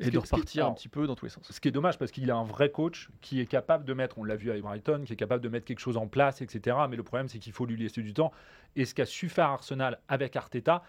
[0.00, 1.50] et de repartir un petit peu dans tous les sens.
[1.50, 4.18] Ce qui est dommage parce qu'il a un vrai coach qui est capable de mettre,
[4.18, 6.76] on l'a vu avec Brighton, qui est capable de mettre quelque chose en place, etc.
[6.88, 8.32] Mais le problème, c'est qu'il faut lui laisser du temps.
[8.76, 10.82] Et ce qu'a su faire Arsenal avec Arteta,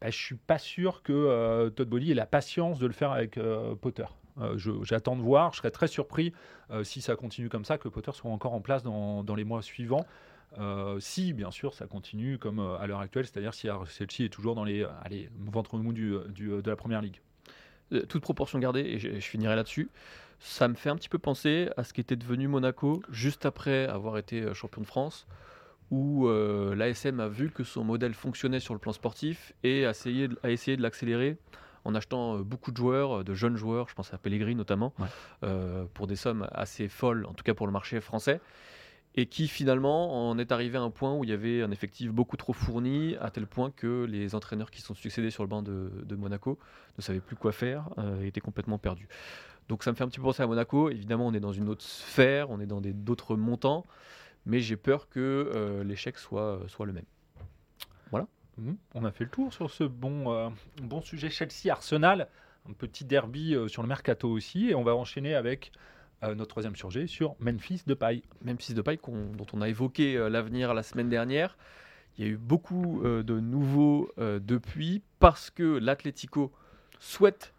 [0.00, 3.12] bah, je suis pas sûr que euh, Todd Bowley ait la patience de le faire
[3.12, 4.04] avec euh, Potter.
[4.38, 5.52] Euh, j'attends de voir.
[5.52, 6.32] Je serais très surpris
[6.82, 10.04] si ça continue comme ça, que Potter soit encore en place dans, les mois suivants.
[10.98, 14.64] si, bien sûr, ça continue comme à l'heure actuelle, c'est-à-dire si Chelsea est toujours dans
[14.64, 14.84] les
[15.38, 17.20] ventre mou du, de la première ligue.
[18.08, 19.88] Toute proportion gardée, et je, finirai là-dessus,
[20.40, 24.18] ça me fait un petit peu penser à ce qu'était devenu Monaco juste après avoir
[24.18, 25.28] été champion de France,
[25.90, 29.90] où euh, l'ASM a vu que son modèle fonctionnait sur le plan sportif et a
[29.90, 31.36] essayé, a essayé de l'accélérer
[31.84, 34.92] en achetant beaucoup de joueurs, de jeunes joueurs, je pense à Pellegrini notamment,
[35.94, 38.40] pour des sommes assez folles, en tout cas pour le marché français
[39.16, 42.12] et qui finalement en est arrivé à un point où il y avait un effectif
[42.12, 45.62] beaucoup trop fourni, à tel point que les entraîneurs qui sont succédés sur le banc
[45.62, 46.58] de, Monaco
[46.98, 49.08] ne savaient plus quoi faire, euh, étaient complètement perdus.
[49.68, 50.90] Donc ça me fait un petit peu penser à Monaco.
[50.90, 53.86] Évidemment, on est dans une autre sphère, on est dans d'autres montants,
[54.46, 55.20] mais j'ai peur que
[55.54, 57.04] euh, l'échec soit, soit le même.
[58.10, 58.26] Voilà.
[58.56, 58.72] Mmh.
[58.94, 60.48] On a fait le tour sur ce bon, euh,
[60.82, 62.28] bon sujet Chelsea-Arsenal.
[62.68, 64.70] Un petit derby sur le mercato aussi.
[64.70, 65.70] Et on va enchaîner avec
[66.22, 68.22] notre troisième sujet sur Memphis de paille.
[68.42, 71.56] Memphis de paille dont on a évoqué euh, l'avenir la semaine dernière.
[72.16, 76.52] Il y a eu beaucoup euh, de nouveaux euh, depuis parce que l'Atlético
[76.98, 77.52] souhaite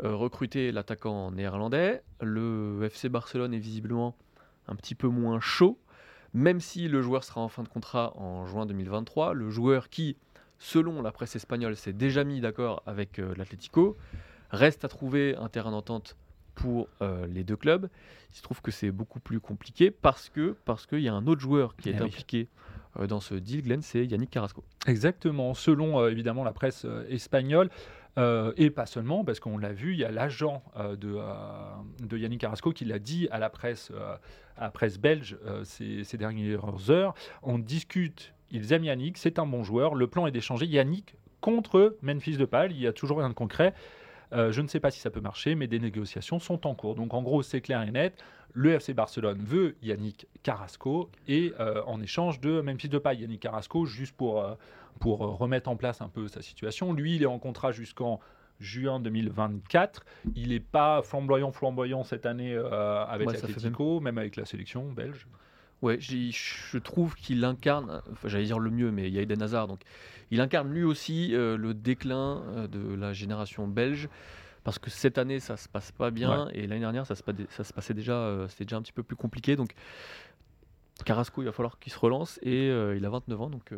[0.00, 2.02] recruter l'attaquant néerlandais.
[2.20, 4.16] Le FC Barcelone est visiblement
[4.66, 5.78] un petit peu moins chaud,
[6.34, 9.32] même si le joueur sera en fin de contrat en juin 2023.
[9.32, 10.16] Le joueur qui,
[10.58, 13.96] selon la presse espagnole, s'est déjà mis d'accord avec l'Atlético,
[14.50, 16.16] reste à trouver un terrain d'entente
[16.54, 17.88] pour euh, les deux clubs.
[18.32, 21.26] Il se trouve que c'est beaucoup plus compliqué parce que parce qu'il y a un
[21.26, 22.73] autre joueur qui est eh impliqué euh,
[23.08, 24.64] dans ce deal, Glenn, c'est Yannick Carrasco.
[24.86, 27.70] Exactement, selon euh, évidemment la presse espagnole.
[28.56, 32.84] et pas seulement, parce qu'on l'a vu, il y a l'agent de, Yannick Carrasco qui
[32.84, 33.90] l'a dit à la presse,
[35.00, 37.14] belge ces, dernières heures.
[37.42, 39.96] On discute, ils aiment Yannick, c'est un bon joueur.
[39.96, 42.70] Le plan est d'échanger Yannick contre Memphis de Pal.
[42.70, 43.74] Il y a toujours rien de concret.
[44.32, 46.94] Euh, je ne sais pas si ça peut marcher, mais des négociations sont en cours.
[46.94, 48.22] Donc en gros, c'est clair et net.
[48.52, 53.84] Le FC Barcelone veut Yannick Carrasco et euh, en échange de Memphis Depay, Yannick Carrasco,
[53.84, 54.54] juste pour, euh,
[55.00, 56.92] pour remettre en place un peu sa situation.
[56.92, 58.20] Lui, il est en contrat jusqu'en
[58.60, 60.04] juin 2024.
[60.36, 64.14] Il n'est pas flamboyant, flamboyant cette année avec l'Atletico, même...
[64.14, 65.26] même avec la sélection belge.
[65.82, 69.42] Ouais, je trouve qu'il incarne, enfin, j'allais dire le mieux, mais il y a Eden
[69.42, 69.80] Hazard, donc
[70.30, 74.08] il incarne lui aussi euh, le déclin euh, de la génération belge.
[74.62, 77.64] Parce que cette année, ça se passe pas bien, et l'année dernière, ça se, ça
[77.64, 79.56] se passait déjà, euh, c'était déjà un petit peu plus compliqué.
[79.56, 79.74] Donc,
[81.04, 83.72] Carrasco, il va falloir qu'il se relance, et il a 29 ans, donc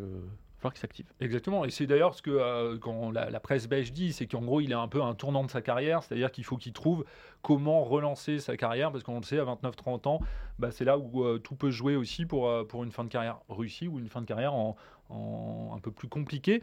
[0.70, 1.06] qui s'active.
[1.20, 4.60] Exactement, et c'est d'ailleurs ce que euh, quand la, presse belge dit, c'est qu'en gros
[4.60, 7.04] il est un peu un tournant de sa carrière, c'est-à-dire qu'il faut qu'il trouve
[7.42, 10.20] comment relancer sa carrière, parce qu'on le sait, à 29-30 ans,
[10.58, 13.08] bah, c'est là où euh, tout peut jouer aussi pour, euh, pour une fin de
[13.08, 14.76] carrière réussie ou une fin de carrière en
[15.08, 16.62] un peu plus compliquée.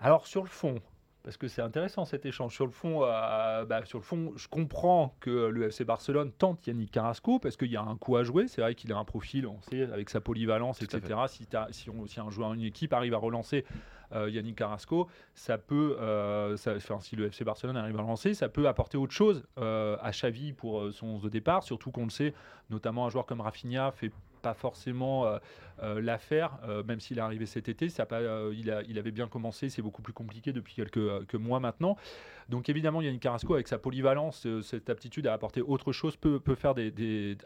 [0.00, 0.80] Alors sur le fond,
[1.22, 2.54] parce que c'est intéressant cet échange.
[2.54, 6.66] Sur le fond, euh, bah, sur le fond, je comprends que le FC Barcelone tente
[6.66, 8.48] Yannick Carrasco parce qu'il y a un coup à jouer.
[8.48, 11.20] C'est vrai qu'il a un profil, on sait, avec sa polyvalence, etc.
[11.28, 13.64] Si, si, on, si, un joueur, une équipe arrive à relancer
[14.12, 18.66] euh, Yannick Carrasco, ça peut, euh, si le FC Barcelone arrive à relancer, ça peut
[18.66, 21.62] apporter autre chose à Xavi pour son 11 de départ.
[21.62, 22.34] Surtout qu'on le sait,
[22.70, 25.38] notamment un joueur comme Rafinha fait pas forcément euh,
[25.82, 27.88] euh, l'affaire, euh, même s'il est arrivé cet été.
[27.88, 28.20] Ça pas,
[28.52, 31.96] il, a, il, avait bien commencé, c'est beaucoup plus compliqué depuis quelques, mois maintenant.
[32.48, 36.74] Donc évidemment, Yannick Carrasco, avec sa polyvalence, cette aptitude à apporter autre chose, peut, faire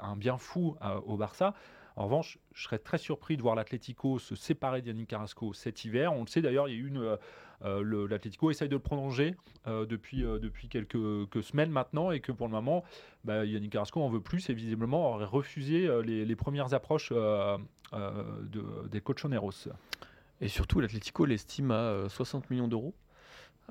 [0.01, 0.77] un bien fou
[1.07, 1.55] au Barça.
[1.97, 6.13] En revanche, je serais très surpris de voir l'Atlético se séparer d'Yannick Carrasco cet hiver.
[6.13, 6.99] On le sait d'ailleurs, il y a eu une.
[6.99, 7.17] euh,
[7.65, 9.37] euh, L'Atlético essaye de le prolonger
[9.69, 10.99] euh, depuis, euh, depuis quelques,
[11.31, 12.83] quelques semaines maintenant et que pour le moment,
[13.23, 17.11] bah, Yannick Carrasco en veut plus et visiblement aurait refusé euh, les, les premières approches
[17.13, 17.57] euh,
[17.93, 19.69] euh, de, des Colchoneros.
[20.41, 22.93] Et surtout, l'Atlético l'estime à euh, 60 millions d'euros.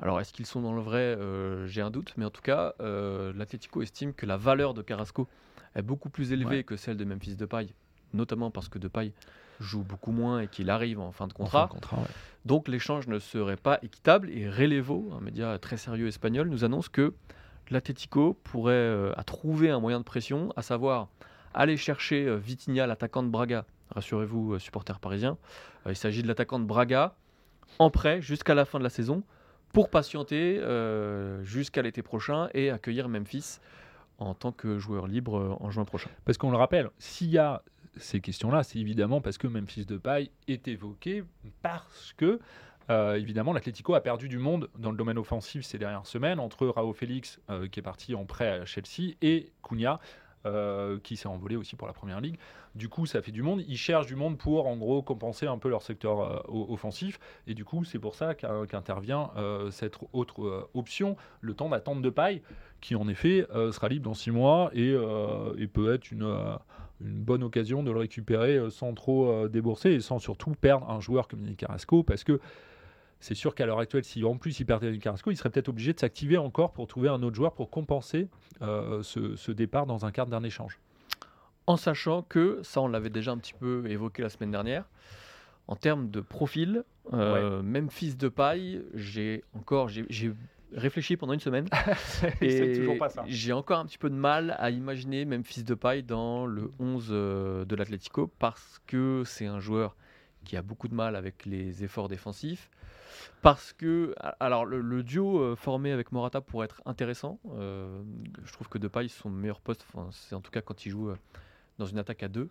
[0.02, 2.74] Alors, est-ce qu'ils sont dans le vrai Euh, J'ai un doute, mais en tout cas,
[2.80, 5.28] euh, l'Atlético estime que la valeur de Carrasco
[5.76, 6.64] est beaucoup plus élevée Ouais.
[6.64, 7.68] que celle de Memphis Depay,
[8.14, 9.14] notamment parce que Depay
[9.60, 11.66] joue beaucoup moins et qu'il arrive en fin de En fin contrat.
[11.68, 12.08] de contrat, ouais.
[12.46, 16.90] Donc l'échange ne serait pas équitable et Relevo, un média très sérieux espagnol, nous annonce
[16.90, 17.14] que
[17.70, 21.08] l'Atlético pourrait euh, a trouvé un moyen de pression, à savoir
[21.54, 23.66] aller chercher euh, Vitinha, l'attaquant de Braga.
[23.92, 25.38] Rassurez-vous, euh, supporters parisiens,
[25.86, 27.16] Euh, il s'agit de l'attaquant de Braga
[27.80, 29.24] en prêt jusqu'à la fin de la saison
[29.72, 33.60] pour patienter euh, jusqu'à l'été prochain et accueillir Memphis
[34.20, 36.10] en tant que joueur libre euh, en juin prochain.
[36.26, 37.62] Parce qu'on le rappelle, s'il y a
[37.98, 41.24] ces questions-là, c'est évidemment parce que Memphis Depay est évoqué,
[41.62, 42.40] parce que,
[42.90, 46.68] euh, évidemment, l'Atlético a perdu du monde dans le domaine offensif ces dernières semaines, entre
[46.68, 50.00] Raoult Félix, euh, qui est parti en prêt à Chelsea, et Cunha,
[50.46, 52.38] euh, qui s'est envolé aussi pour la Première Ligue.
[52.76, 53.64] Du coup, ça fait du monde.
[53.68, 57.20] Ils cherchent du monde pour, en gros, compenser un peu leur secteur offensif.
[57.48, 59.30] Et du coup, c'est pour ça qu'in- qu'intervient
[59.70, 62.42] cette autre option, le temps d'attente de paille,
[62.82, 64.92] qui en effet sera libre dans six mois et,
[65.72, 66.26] peut être une,
[67.02, 70.90] une bonne occasion de le récupérer euh, sans trop euh, débourser et sans surtout perdre
[70.90, 72.40] un joueur comme Yannick Carrasco parce que
[73.20, 75.70] c'est sûr qu'à l'heure actuelle, si en plus il perdait Yannick Carrasco, il serait peut-être
[75.70, 78.28] obligé de s'activer encore pour trouver un autre joueur pour compenser
[78.62, 80.80] euh, ce, ce départ dans un cadre d'un échange.
[81.68, 84.86] en sachant que, ça on l'avait déjà un petit peu évoqué la semaine dernière,
[85.68, 90.34] en termes de profil, euh, même fils de paille, j'ai encore j'ai
[90.76, 91.68] réfléchi pendant une semaine
[92.40, 93.24] c'est toujours pas ça.
[93.28, 96.72] j'ai encore un petit peu de mal à imaginer même fils de paille dans le
[96.80, 99.96] 11 euh, de l'Atlético parce que c'est un joueur
[100.44, 102.70] qui a beaucoup de mal avec les efforts défensifs.
[103.42, 107.40] Parce que, alors le, le duo euh, formé avec Morata pourrait être intéressant.
[107.52, 108.02] Euh,
[108.44, 111.12] je trouve que Depay, son meilleur poste, enfin, c'est en tout cas quand il joue
[111.78, 112.50] dans une attaque à deux.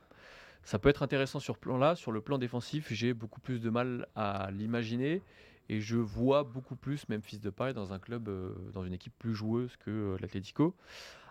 [0.65, 1.97] Ça peut être intéressant sur ce plan-là.
[1.97, 5.23] Sur le plan défensif, j'ai beaucoup plus de mal à l'imaginer.
[5.69, 9.35] Et je vois beaucoup plus Memphis Depay dans un club, euh, dans une équipe plus
[9.35, 10.75] joueuse que euh, l'Atlético.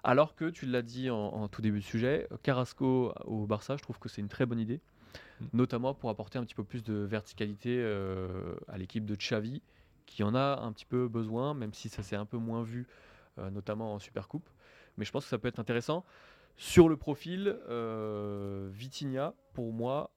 [0.03, 3.83] Alors que, tu l'as dit en, en tout début de sujet, Carrasco au Barça, je
[3.83, 4.81] trouve que c'est une très bonne idée.
[5.41, 5.45] Mm.
[5.53, 9.61] Notamment pour apporter un petit peu plus de verticalité euh, à l'équipe de Xavi,
[10.05, 12.87] qui en a un petit peu besoin, même si ça s'est un peu moins vu,
[13.39, 14.49] euh, notamment en Supercoupe.
[14.97, 16.05] Mais je pense que ça peut être intéressant.
[16.57, 17.57] Sur le profil,
[18.71, 20.11] Vitinha, pour moi,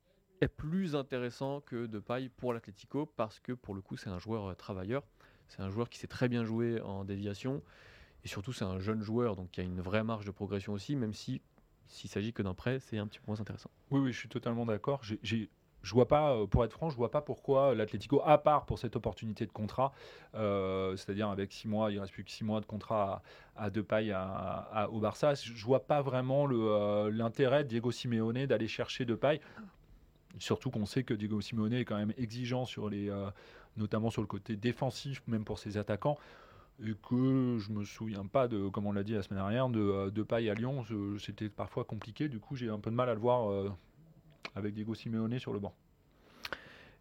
[0.49, 4.55] plus intéressant que Depay pour l'Atlético parce que pour le coup, c'est un joueur euh,
[4.55, 5.03] travailleur.
[5.49, 7.63] C'est un joueur qui sait très bien jouer en déviation.
[8.25, 10.73] Et surtout, c'est un jeune joueur, donc il y a une vraie marge de progression
[10.73, 11.43] aussi, même si
[11.87, 13.71] s'il s'agit que d'un prêt, c'est un petit peu moins intéressant.
[13.91, 15.01] Oui, oui, je suis totalement d'accord.
[15.03, 15.51] J'ai-
[15.83, 18.79] Je vois pas, euh, pour être franc, je vois pas pourquoi l'Atlético, à part pour
[18.79, 19.93] cette opportunité de contrat,
[20.35, 23.23] euh, c'est-à-dire avec six mois, il reste plus que six mois de contrat
[23.55, 28.67] à, à Depay à, au Barça, je vois pas vraiment l'intérêt de Diego Simeone d'aller
[28.67, 29.43] chercher Depay.
[30.39, 33.31] Surtout qu'on sait que Diego Simeone est quand même exigeant sur les, euh,
[33.77, 36.19] notamment sur le côté défensif, même pour ses attaquants.
[36.85, 39.81] Et que je me souviens pas de, comme on l'a dit la semaine dernière, de,
[39.81, 40.85] euh, de paille à Lyon,
[41.21, 42.29] c'était parfois compliqué.
[42.29, 43.71] Du coup, j'ai un peu de mal à le voir euh,
[44.57, 45.73] avec Diego Simeone sur le banc.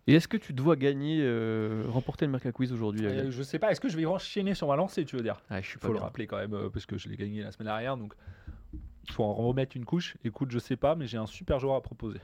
[0.06, 3.58] Et est-ce que tu dois gagner, euh, remporter le Merca Quiz aujourd'hui Euh, je sais
[3.58, 5.42] pas, est-ce que je vais enchaîner sur ma lancée, tu veux dire?
[5.50, 7.96] Ah, Il faut le rappeler quand même, parce que je l'ai gagné la semaine dernière,
[7.98, 8.14] donc
[9.06, 10.16] il faut en remettre une couche.
[10.24, 12.20] Écoute, je sais pas, mais j'ai un super joueur à proposer.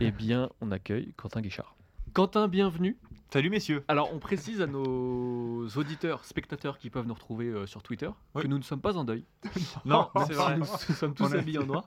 [0.00, 1.74] Eh bien, on accueille Quentin Guichard.
[2.14, 2.96] Quentin, bienvenue.
[3.30, 3.84] Salut messieurs.
[3.88, 8.42] Alors, on précise à nos auditeurs, spectateurs qui peuvent nous retrouver euh, sur Twitter Oui.
[8.42, 9.24] que nous ne sommes pas en deuil.
[9.84, 10.56] Non, c'est vrai.
[10.56, 11.86] Nous, nous sommes tous a- habillés en noir.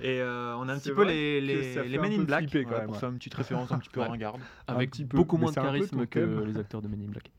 [0.00, 2.62] Et euh, on a un petit peu les, les, ça Men in peu Black flipper
[2.64, 3.00] quand voilà, même, pour ouais.
[3.00, 4.06] faire une petite référence un petit peu Ouais.
[4.06, 4.40] ringarde.
[4.66, 7.30] Avec petit peu, beaucoup moins de charisme que les acteurs de Men in Black.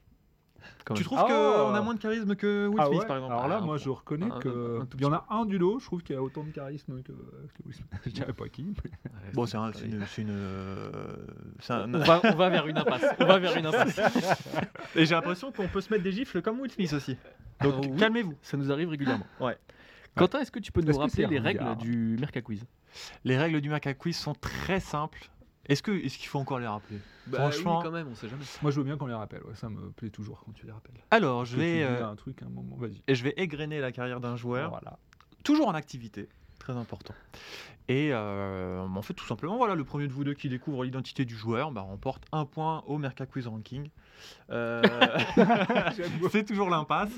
[0.85, 1.05] Quand Tu même.
[1.05, 1.27] trouves Ah.
[1.27, 3.65] qu'on a moins de charisme que Will Ah Smith ouais par exemple Alors là, Ah,
[3.65, 5.85] moi, je reconnais Un- que un tout il y en a un du lot, je
[5.85, 7.87] trouve qu'il a autant de charisme que, que Will Smith.
[8.05, 8.63] Je dirais pas qui.
[8.63, 10.05] mais- Bon, c'est- un- une.
[10.07, 11.15] c'est une, euh,
[11.69, 13.05] un- On va, on va vers une impasse.
[13.19, 13.99] On va vers une impasse.
[14.95, 17.15] Et j'ai l'impression qu'on peut se mettre des gifles comme Will Smith aussi.
[17.61, 17.95] Donc oui.
[17.97, 18.35] calmez-vous.
[18.41, 19.25] Ça nous arrive régulièrement.
[19.39, 19.57] Ouais.
[20.15, 22.65] Quentin, est-ce que tu peux nous rappeler les règles du Merca Quiz
[23.23, 25.29] Les règles du Maca Quiz sont très simples.
[25.67, 26.99] Est-ce que est-ce qu'il faut encore les rappeler?
[27.31, 27.73] Franchement.
[27.73, 28.43] Bah oui, quand même, on sait jamais.
[28.61, 29.43] Moi, je veux bien qu'on les rappelle.
[29.43, 30.95] ouais, ça me plaît toujours quand tu les rappelles.
[31.11, 32.75] Alors, je vais, euh, un truc à un moment.
[32.77, 33.01] Vas-y.
[33.07, 34.97] et je vais égrener la carrière d'un joueur, Voilà.
[35.43, 37.13] toujours en activité, très important.
[37.87, 41.25] Et euh, en fait, tout simplement, voilà, le premier de vous deux qui découvre l'identité
[41.25, 43.89] du joueur bah, remporte un point au Merca Quiz Ranking.
[44.49, 44.81] Euh,
[46.31, 47.09] c'est toujours l'impasse.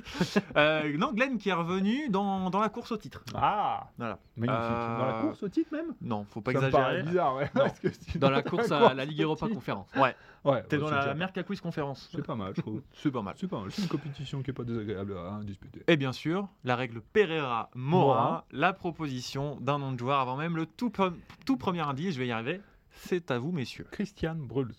[0.56, 3.24] Euh, non, Glenn qui est revenu dans, dans la course au titre.
[3.34, 4.20] Ah, Voilà.
[4.38, 4.62] magnifique.
[4.62, 5.94] Euh, Dans la course au titre même?
[6.02, 7.04] Non, faut pas Ça me exagérer.
[7.04, 7.50] bizarre, ouais.
[7.54, 9.88] parce que si- Dans la course à la Ligue Europa Conférence.
[9.96, 12.10] Ouais, Ouais, t'es dans la Merca Quiz Conférence.
[12.14, 12.82] C'est pas mal, je trouve.
[12.94, 13.34] C'est pas mal.
[13.38, 13.72] C'est pas mal.
[13.72, 15.82] C'est une compétition qui est pas désagréable à disputer.
[15.88, 18.46] Et bien sûr, la règle Pereira-Mora, Mora.
[18.52, 21.14] la proposition d'un nom de joueur avant même le tout, pre-
[21.46, 22.62] tout premier indice, je vais y arriver.
[22.92, 23.88] C'est à vous, messieurs.
[23.92, 24.74] Christian Bruls.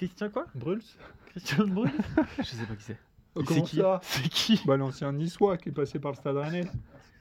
[0.00, 0.46] Christian quoi?
[0.54, 0.80] Bruls?
[1.28, 1.90] Christian Brun
[2.38, 2.96] Je sais pas qui c'est.
[3.34, 4.00] Oh, C'est qui ça?
[4.02, 4.58] C'est qui?
[4.64, 6.64] Bah l'ancien niçois qui est passé par le stade rennais.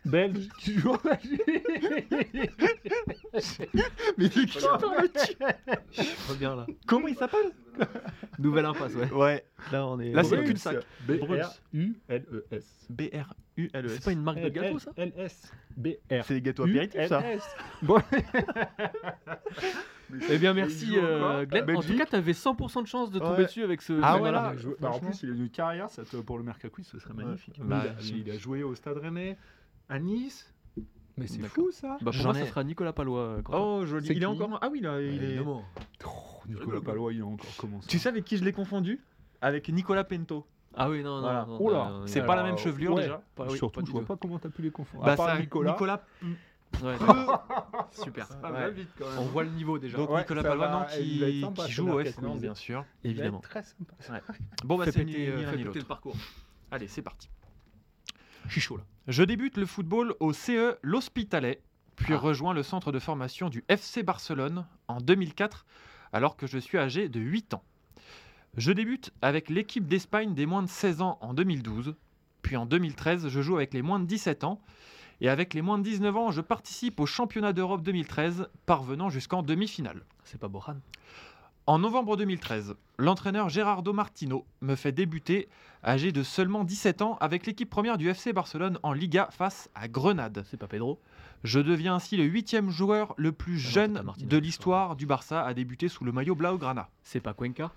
[0.05, 0.97] Belge qui joue en
[4.17, 5.35] Mais de qui parles-tu
[5.91, 6.65] Je reviens là.
[6.87, 7.51] Comment il s'appelle?
[8.39, 9.11] Nouvelle impasse, ouais.
[9.11, 10.11] Ouais, Là, on est.
[10.13, 10.77] Là, c'est le cul-de-sac.
[11.05, 12.65] B-R-U-L-E-S.
[12.89, 13.91] B-R-U-L-E-S.
[13.95, 14.91] C'est pas une marque de gâteau, ça?
[14.95, 15.51] L-S.
[15.75, 16.23] B-R.
[16.23, 17.21] C'est des gâteaux apéritifs, ça
[17.81, 18.01] Bon,
[20.29, 21.75] Eh bien, merci euh, Glenn.
[21.77, 23.43] En tout cas, t'avais 100% de chance de tomber Ouais.
[23.45, 23.93] dessus avec ce.
[24.01, 24.41] Ah ce ouais, gars-là.
[24.41, 26.83] là, il a joué- bah, en plus, il a une carrière ça, pour le Mercacui,
[26.83, 27.59] ce serait magnifique.
[27.63, 29.37] Bah, il, a, je- il a joué au Stade Rennais,
[29.89, 30.53] à Nice.
[31.17, 31.97] Mais c'est fou ça.
[32.01, 33.19] Bah, pour moi, ai- ça sera Nicolas Palois.
[33.19, 33.41] euh.
[33.51, 34.07] Oh, joli.
[34.09, 34.57] Il est encore.
[34.61, 35.25] Ah oui, là, il est.
[35.27, 35.63] Évidemment.
[36.05, 36.09] Oh,
[36.47, 37.87] Nicolas Palois, il a encore commencé.
[37.89, 39.01] Tu sais avec qui je l'ai confondu?
[39.41, 40.45] Avec Nicolas Pento.
[40.75, 41.21] Ah oui, non, non.
[41.21, 41.45] Voilà.
[41.45, 41.59] non,
[41.93, 43.01] non, non, C'est pas la même chevelure ouais.
[43.01, 45.03] déjà Pas- oui, Surtout, pas je vois pas comment t'as pu les confondre.
[45.03, 45.71] Bah, à part ça- Nicolas.
[45.71, 46.05] Nicolas.
[46.83, 46.95] Ouais,
[47.91, 48.27] Super.
[48.41, 48.71] Va Ouais.
[48.71, 49.19] vite quand même.
[49.19, 49.97] On voit le niveau déjà.
[49.97, 51.89] Donc Ouais, Nicolas ça Palois, va, non, il va être qui, sympa, qui ce joue
[51.89, 52.85] au F11, bien sûr.
[53.03, 53.39] Il Évidemment.
[53.39, 53.93] Très sympa.
[54.63, 56.15] Bon, bah, c'est euh, le parcours.
[56.71, 57.29] Allez, c'est parti.
[58.45, 58.83] Je suis chaud là.
[59.07, 61.61] Je débute le football au CE L'Hospitalet,
[61.95, 62.17] puis Ah.
[62.17, 65.65] rejoins le centre de formation du FC Barcelone en 2004,
[66.13, 67.63] alors que je suis âgé de 8 ans.
[68.55, 71.95] Je débute avec l'équipe d'Espagne des moins de 16 ans en 2012,
[72.41, 74.61] puis en 2013, je joue avec les moins de 17 ans,
[75.21, 79.43] et avec les moins de 19 ans, je participe au championnat d'Europe 2013, parvenant jusqu'en
[79.43, 80.03] demi-finale.
[80.23, 80.77] C'est pas Boran.
[81.67, 85.49] En novembre 2013, l'entraîneur Gerardo Martino me fait débuter,
[85.83, 89.87] âgé de seulement 17 ans, avec l'équipe première du FC Barcelone en Liga face à
[89.87, 90.43] Grenade.
[90.49, 90.99] C'est pas Pedro?
[91.43, 95.45] Je deviens ainsi le huitième joueur le plus Ah jeune Martino, de l'histoire du Barça
[95.45, 96.89] à débuter sous le maillot Blaugrana.
[97.03, 97.71] C'est pas Cuenca?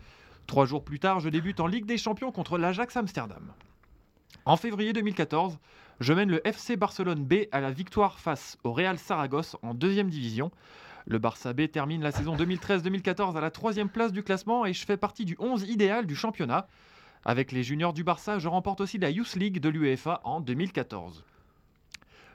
[0.47, 3.53] Trois jours plus tard, je débute en Ligue des Champions contre l'Ajax Amsterdam.
[4.45, 5.59] En février 2014,
[6.03, 10.11] je mène le FC Barcelone B à la victoire face au Real Saragosse en deuxième
[10.11, 10.51] division.
[11.07, 14.85] Le Barça B termine la saison 2013-2014 à la troisième place du classement et je
[14.85, 16.67] fais partie du 11 idéal du championnat.
[17.25, 21.25] Avec les juniors du Barça, je remporte aussi la Youth League de l'UEFA en 2014.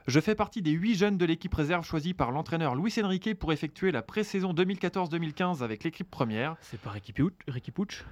[0.07, 3.51] Je fais partie des 8 jeunes de l'équipe réserve choisie par l'entraîneur Luis Enrique pour
[3.51, 6.55] effectuer la pré-saison 2014-2015 avec l'équipe première.
[6.61, 7.13] C'est pas Ricky.
[7.49, 8.05] Ricky Puch.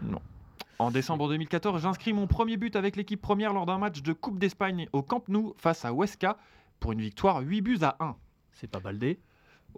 [0.80, 4.40] En décembre 2014, j'inscris mon premier but avec l'équipe première lors d'un match de Coupe
[4.40, 6.38] d'Espagne au Camp Nou face à Huesca
[6.80, 8.16] pour une victoire 8 buts à 1.
[8.52, 9.20] C'est pas Baldé.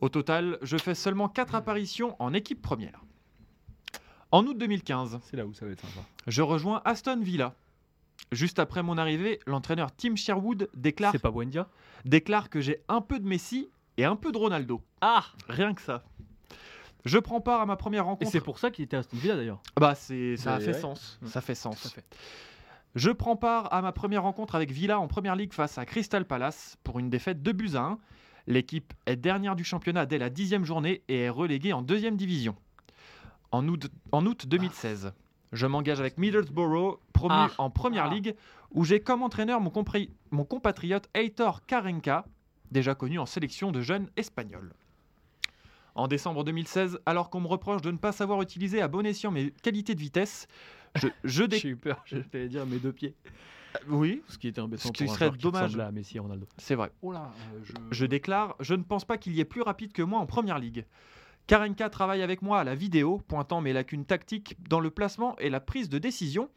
[0.01, 3.01] Au total, je fais seulement 4 apparitions en équipe première.
[4.31, 6.05] En août 2015, C'est là où ça va être sympa.
[6.25, 7.53] je rejoins Aston Villa.
[8.31, 11.69] Juste après mon arrivée, l'entraîneur Tim Sherwood déclare, C'est pas Buendia?
[12.05, 14.81] déclare que j'ai un peu de Messi et un peu de Ronaldo.
[15.01, 16.03] Ah Rien que ça.
[17.07, 18.31] Je prends part à ma première Et rencontre.
[18.31, 19.61] c'est pour ça qu'il était à Aston Villa d'ailleurs.
[19.79, 20.73] Bah c'est ça fait ouais.
[20.73, 21.19] sens.
[21.25, 21.95] Ça fait sens.
[22.95, 26.25] Je prends part à ma première rencontre avec Villa en première ligue face à Crystal
[26.25, 27.99] Palace pour une défaite de buts à 1.
[28.47, 32.55] L'équipe est dernière du championnat dès la dixième journée et est reléguée en deuxième division.
[33.51, 35.13] En août, en août 2016,
[35.53, 37.49] je m'engage avec Middlesbrough, promu Ah.
[37.57, 38.13] en première Ah.
[38.13, 38.35] ligue,
[38.71, 42.25] où j'ai comme entraîneur mon, compri- mon compatriote Heitor Karenka,
[42.71, 44.73] déjà connu en sélection de jeunes espagnols.
[45.97, 49.31] En décembre 2016, alors qu'on me reproche de ne pas savoir utiliser à bon escient
[49.31, 50.47] mes qualités de vitesse,
[50.95, 52.01] je, je dé- J'ai eu peur.
[52.05, 53.15] J'allais dire mes deux pieds.
[53.89, 55.77] Oui, Ce qui était embêtant Ce qui pour un serait dommage.
[55.79, 56.47] à Messi Ronaldo.
[56.57, 56.91] c'est vrai.
[57.01, 57.73] Oh là, euh, je...
[57.91, 60.57] Je déclare, je ne pense pas qu'il y ait plus rapide que moi en première
[60.59, 60.85] ligue.
[61.47, 65.49] Karenka travaille avec moi à la vidéo, pointant mes lacunes tactiques dans le placement et
[65.49, 66.49] la prise de décision.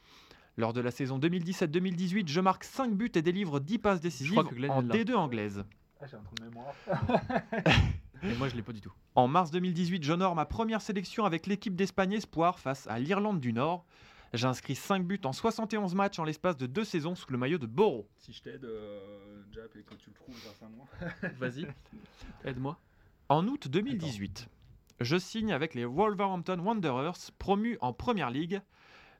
[0.56, 4.44] Lors de la saison 2017-2018, je marque 5 buts et délivre 10 passes décisives en
[4.48, 4.80] est là.
[4.82, 5.64] D2 anglaise.
[6.00, 6.74] Ah, j'ai un trou de mémoire.
[8.22, 8.92] Et moi, je l'ai pas du tout.
[9.14, 13.52] En mars 2018, j'honore ma première sélection avec l'équipe d'Espagne Espoir face à l'Irlande du
[13.52, 13.84] Nord.
[14.32, 17.66] J'inscris 5 buts en 71 matchs en l'espace de deux saisons sous le maillot de
[17.66, 18.08] Boro.
[18.16, 20.86] Si je t'aide, euh, Jap, et que tu le trouves grâce à moi.
[21.38, 21.66] Vas-y.
[22.44, 22.78] Aide-moi.
[23.28, 24.48] En août 2018,
[25.00, 28.60] je signe avec les Wolverhampton Wanderers, promus en Première Ligue.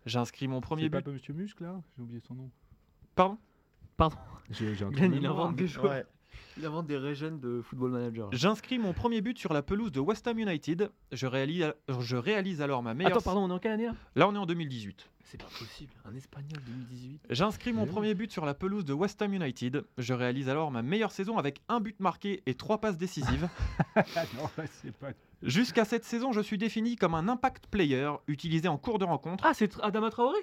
[0.07, 1.13] J'inscris mon premier C'est pas but.
[1.13, 1.83] Monsieur Muscle là?
[1.97, 2.51] J'ai oublié son nom.
[3.15, 3.39] Pardon?
[3.97, 4.17] Pardon.
[4.51, 6.05] J'ai un Glenn, il invente des joueurs.
[6.57, 8.29] Il invente des régènes de football manager.
[8.33, 10.90] J'inscris mon premier but sur la pelouse de West Ham United.
[11.12, 13.12] Je réalise, je réalise alors ma meilleure.
[13.12, 13.95] Attends, pardon, on est en quelle année là?
[14.16, 15.09] Là, on est en 2018.
[15.25, 17.21] C'est pas possible, un espagnol 2018.
[17.31, 17.88] J'inscris mon Oui.
[17.88, 19.85] premier but sur la pelouse de West Ham United.
[19.97, 23.49] Je réalise alors ma meilleure saison avec un but marqué et trois passes décisives.
[23.95, 24.03] Ah
[24.37, 25.11] non, là, c'est pas.
[25.43, 29.45] Jusqu'à cette saison, je suis défini comme un impact player utilisé en cours de rencontre.
[29.47, 30.39] Ah, c'est Adama Traoré?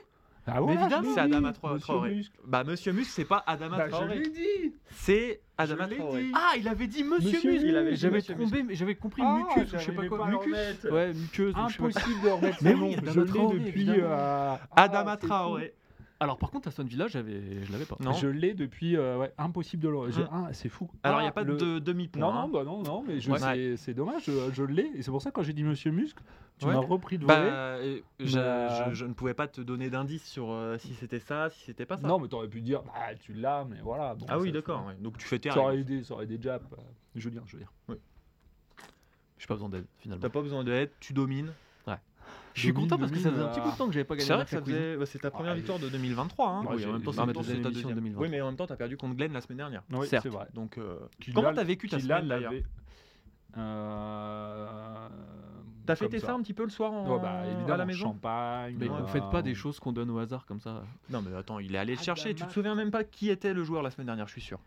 [0.50, 2.22] Ah Mais évidemment, je c'est Adama Traoré.
[2.46, 4.20] Bah, Monsieur Muscle, c'est pas Adama Bah, je Traoré.
[4.20, 4.74] l'ai dit.
[4.92, 6.24] C'est Adama Je Traoré.
[6.24, 6.32] dit.
[6.34, 7.68] Ah, il avait dit Monsieur, Monsieur Muscle.
[7.68, 10.28] Il avait J'avais trompé, mais j'avais compris Ah, mucus ou je sais pas quoi.
[10.28, 10.54] Mucus.
[10.92, 11.54] Ouais, muqueuse.
[11.54, 11.90] ou je sais pas quoi.
[11.90, 12.92] Impossible de remettre Mais nom.
[12.94, 13.70] Adama Je l'ai Traoré, depuis.
[13.82, 14.00] évidemment.
[14.04, 15.74] euh, Adama ah, Traoré.
[16.20, 17.96] Alors, par contre, Aston Villa, j'avais, je l'avais pas.
[18.00, 18.14] Non.
[18.14, 18.96] Je l'ai depuis.
[18.98, 20.10] euh, ouais, impossible de le.
[20.10, 20.90] je- ah, c'est fou.
[21.04, 22.20] Alors, il Ah, n'y a pas le- de demi-point.
[22.20, 22.42] Non, hein.
[22.44, 23.38] non, bah non, non, mais je Ouais.
[23.38, 24.90] c'est- c'est dommage, je, je l'ai.
[24.96, 26.24] Et c'est pour ça, quand j'ai dit Monsieur Muscle,
[26.58, 26.74] tu Ouais.
[26.74, 27.50] m'as repris de Bah, voler.
[27.54, 31.20] euh, je, Bah- je- je ne pouvais pas te donner d'indice sur euh, si c'était
[31.20, 32.08] ça, si c'était pas ça.
[32.08, 34.16] Non, mais t'aurais pu dire, bah, tu l'as, mais voilà.
[34.16, 34.88] bon, ah oui, ça, d'accord.
[34.88, 34.96] ouais.
[35.00, 35.92] Donc tu fais tes Ça aurait règles.
[35.94, 36.64] aidé, ça aurait aidé Jap.
[36.74, 36.78] euh,
[37.16, 37.72] Julien, je veux dire.
[39.38, 40.22] J'ai pas besoin d'aide, finalement.
[40.22, 41.52] T'as pas besoin d'aide, tu domines.
[42.54, 44.16] Je suis content parce que ça faisait un petit bout de temps que j'avais pas
[44.16, 44.98] gagné C'est vrai que ça faisait.
[44.98, 46.50] bah, c'est ta première victoire de 2023.
[46.50, 46.64] Hein.
[46.70, 48.14] Oui, en même temps, c'est En ma même temps, deuxième c'est ta émission de deuxième.
[48.14, 48.22] 2020.
[48.22, 49.84] Oui, mais en même temps, t'as perdu contre Glenn la semaine dernière.
[49.94, 50.48] Oui, c'est vrai.
[50.54, 50.98] Donc, euh,
[51.36, 52.54] comment t'as vécu ta semaine d'ailleurs.
[53.58, 55.08] Euh,
[55.86, 57.10] T'as fêté ça un petit peu le soir en...
[57.10, 58.76] Ouais, bah, évidemment, à la maison champagne.
[58.78, 60.84] Mais euh, ne faites pas des choses qu'on donne au hasard comme ça.
[61.10, 62.32] Non, mais attends, il est allé le Ah, chercher.
[62.36, 62.48] Tu Adama.
[62.50, 64.60] te souviens même pas qui était le joueur la semaine dernière, je suis sûr.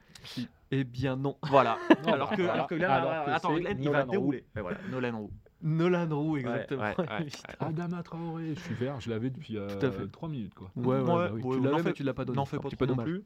[0.70, 1.36] Eh bien, non.
[1.42, 1.76] Voilà.
[2.06, 2.52] Non, alors, que, voilà.
[2.54, 4.10] alors que Glenn, Alors que attends, c'est Glenn, il va Nolan Roux.
[4.12, 4.44] dérouler.
[4.56, 5.30] Et voilà, Nolan Roux.
[5.62, 6.82] Nolan Roux, exactement.
[6.82, 7.28] Ouais, ouais, ouais,
[7.60, 10.06] Adama Traoré, je suis vert, je l'avais depuis Tout à fait.
[10.10, 10.70] 3 minutes, quoi.
[10.76, 11.42] Ouais, ouais, Ouais, bah oui.
[11.42, 12.36] ouais, tu l'avais, mais tu l'as pas donné.
[12.36, 13.06] N'en fais pas peu non dommage.
[13.06, 13.22] plus.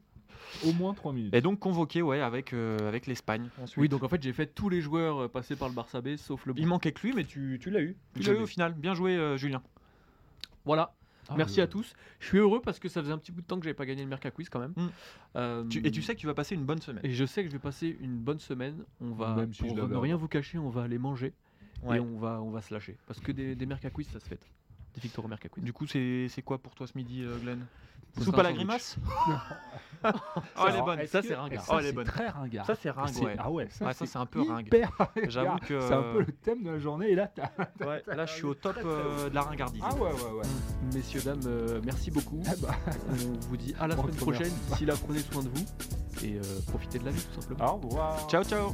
[0.67, 1.33] Au moins 3 minutes.
[1.33, 3.49] Et donc convoqué, ouais, avec, euh, avec l'Espagne.
[3.77, 6.17] Oui, donc en fait, j'ai fait tous les joueurs euh, passés par le Barça B,
[6.17, 7.95] sauf le Il manquait que lui, mais tu, tu l'as eu.
[8.15, 8.73] Tu l'as eu au final.
[8.73, 9.61] Bien joué, euh, Julien.
[10.65, 10.93] Voilà.
[11.27, 11.93] Ah, Merci à tous.
[12.19, 13.87] Je suis heureux parce que ça faisait un petit bout de temps que j'avais pas
[13.87, 14.73] gagné le Merca Quiz quand même.
[14.75, 14.87] Mm.
[15.37, 17.01] Euh, Tu- et tu sais que tu vas passer une bonne semaine.
[17.03, 18.83] Et je sais que je vais passer une bonne semaine.
[19.01, 21.33] On va, Même si je pour l'avais ne rien vous cacher, on va aller manger
[21.83, 21.97] Ouais.
[21.97, 22.97] et on va, on va se lâcher.
[23.07, 24.39] Parce que des, des Quiz, ça se fait.
[24.95, 25.63] Des victoires au Merca Quiz.
[25.63, 27.65] Du coup, c'est quoi pour toi ce midi, euh, Glenn
[28.21, 28.95] Soupe à la grimace
[30.05, 31.07] Oh, elle est bonne.
[31.07, 31.65] Ça, c'est ringard.
[31.65, 32.05] Ça, Oh, elle est c'est bonne.
[32.05, 32.65] très ringard.
[32.65, 33.35] Ça, c'est ringue, ouais.
[33.39, 34.69] Ah ouais, ça, Ouais, ça, c'est un peu ringue.
[35.27, 37.49] J'avoue que- C'est un peu le thème de la journée, et là, t'as.
[37.85, 39.81] Ouais, là, je suis au top euh, de la ringardise.
[39.83, 40.45] Ah ouais, ouais, ouais.
[40.93, 42.41] Messieurs, dames, euh, merci beaucoup.
[42.47, 42.75] Ah bah,
[43.09, 43.15] On
[43.49, 44.53] vous dit à la Bon, semaine prochaine.
[44.69, 45.65] D'ici là, prenez soin de vous
[46.23, 47.75] et euh, profitez de la vie tout simplement.
[47.75, 48.29] au revoir.
[48.29, 48.73] Ciao, ciao.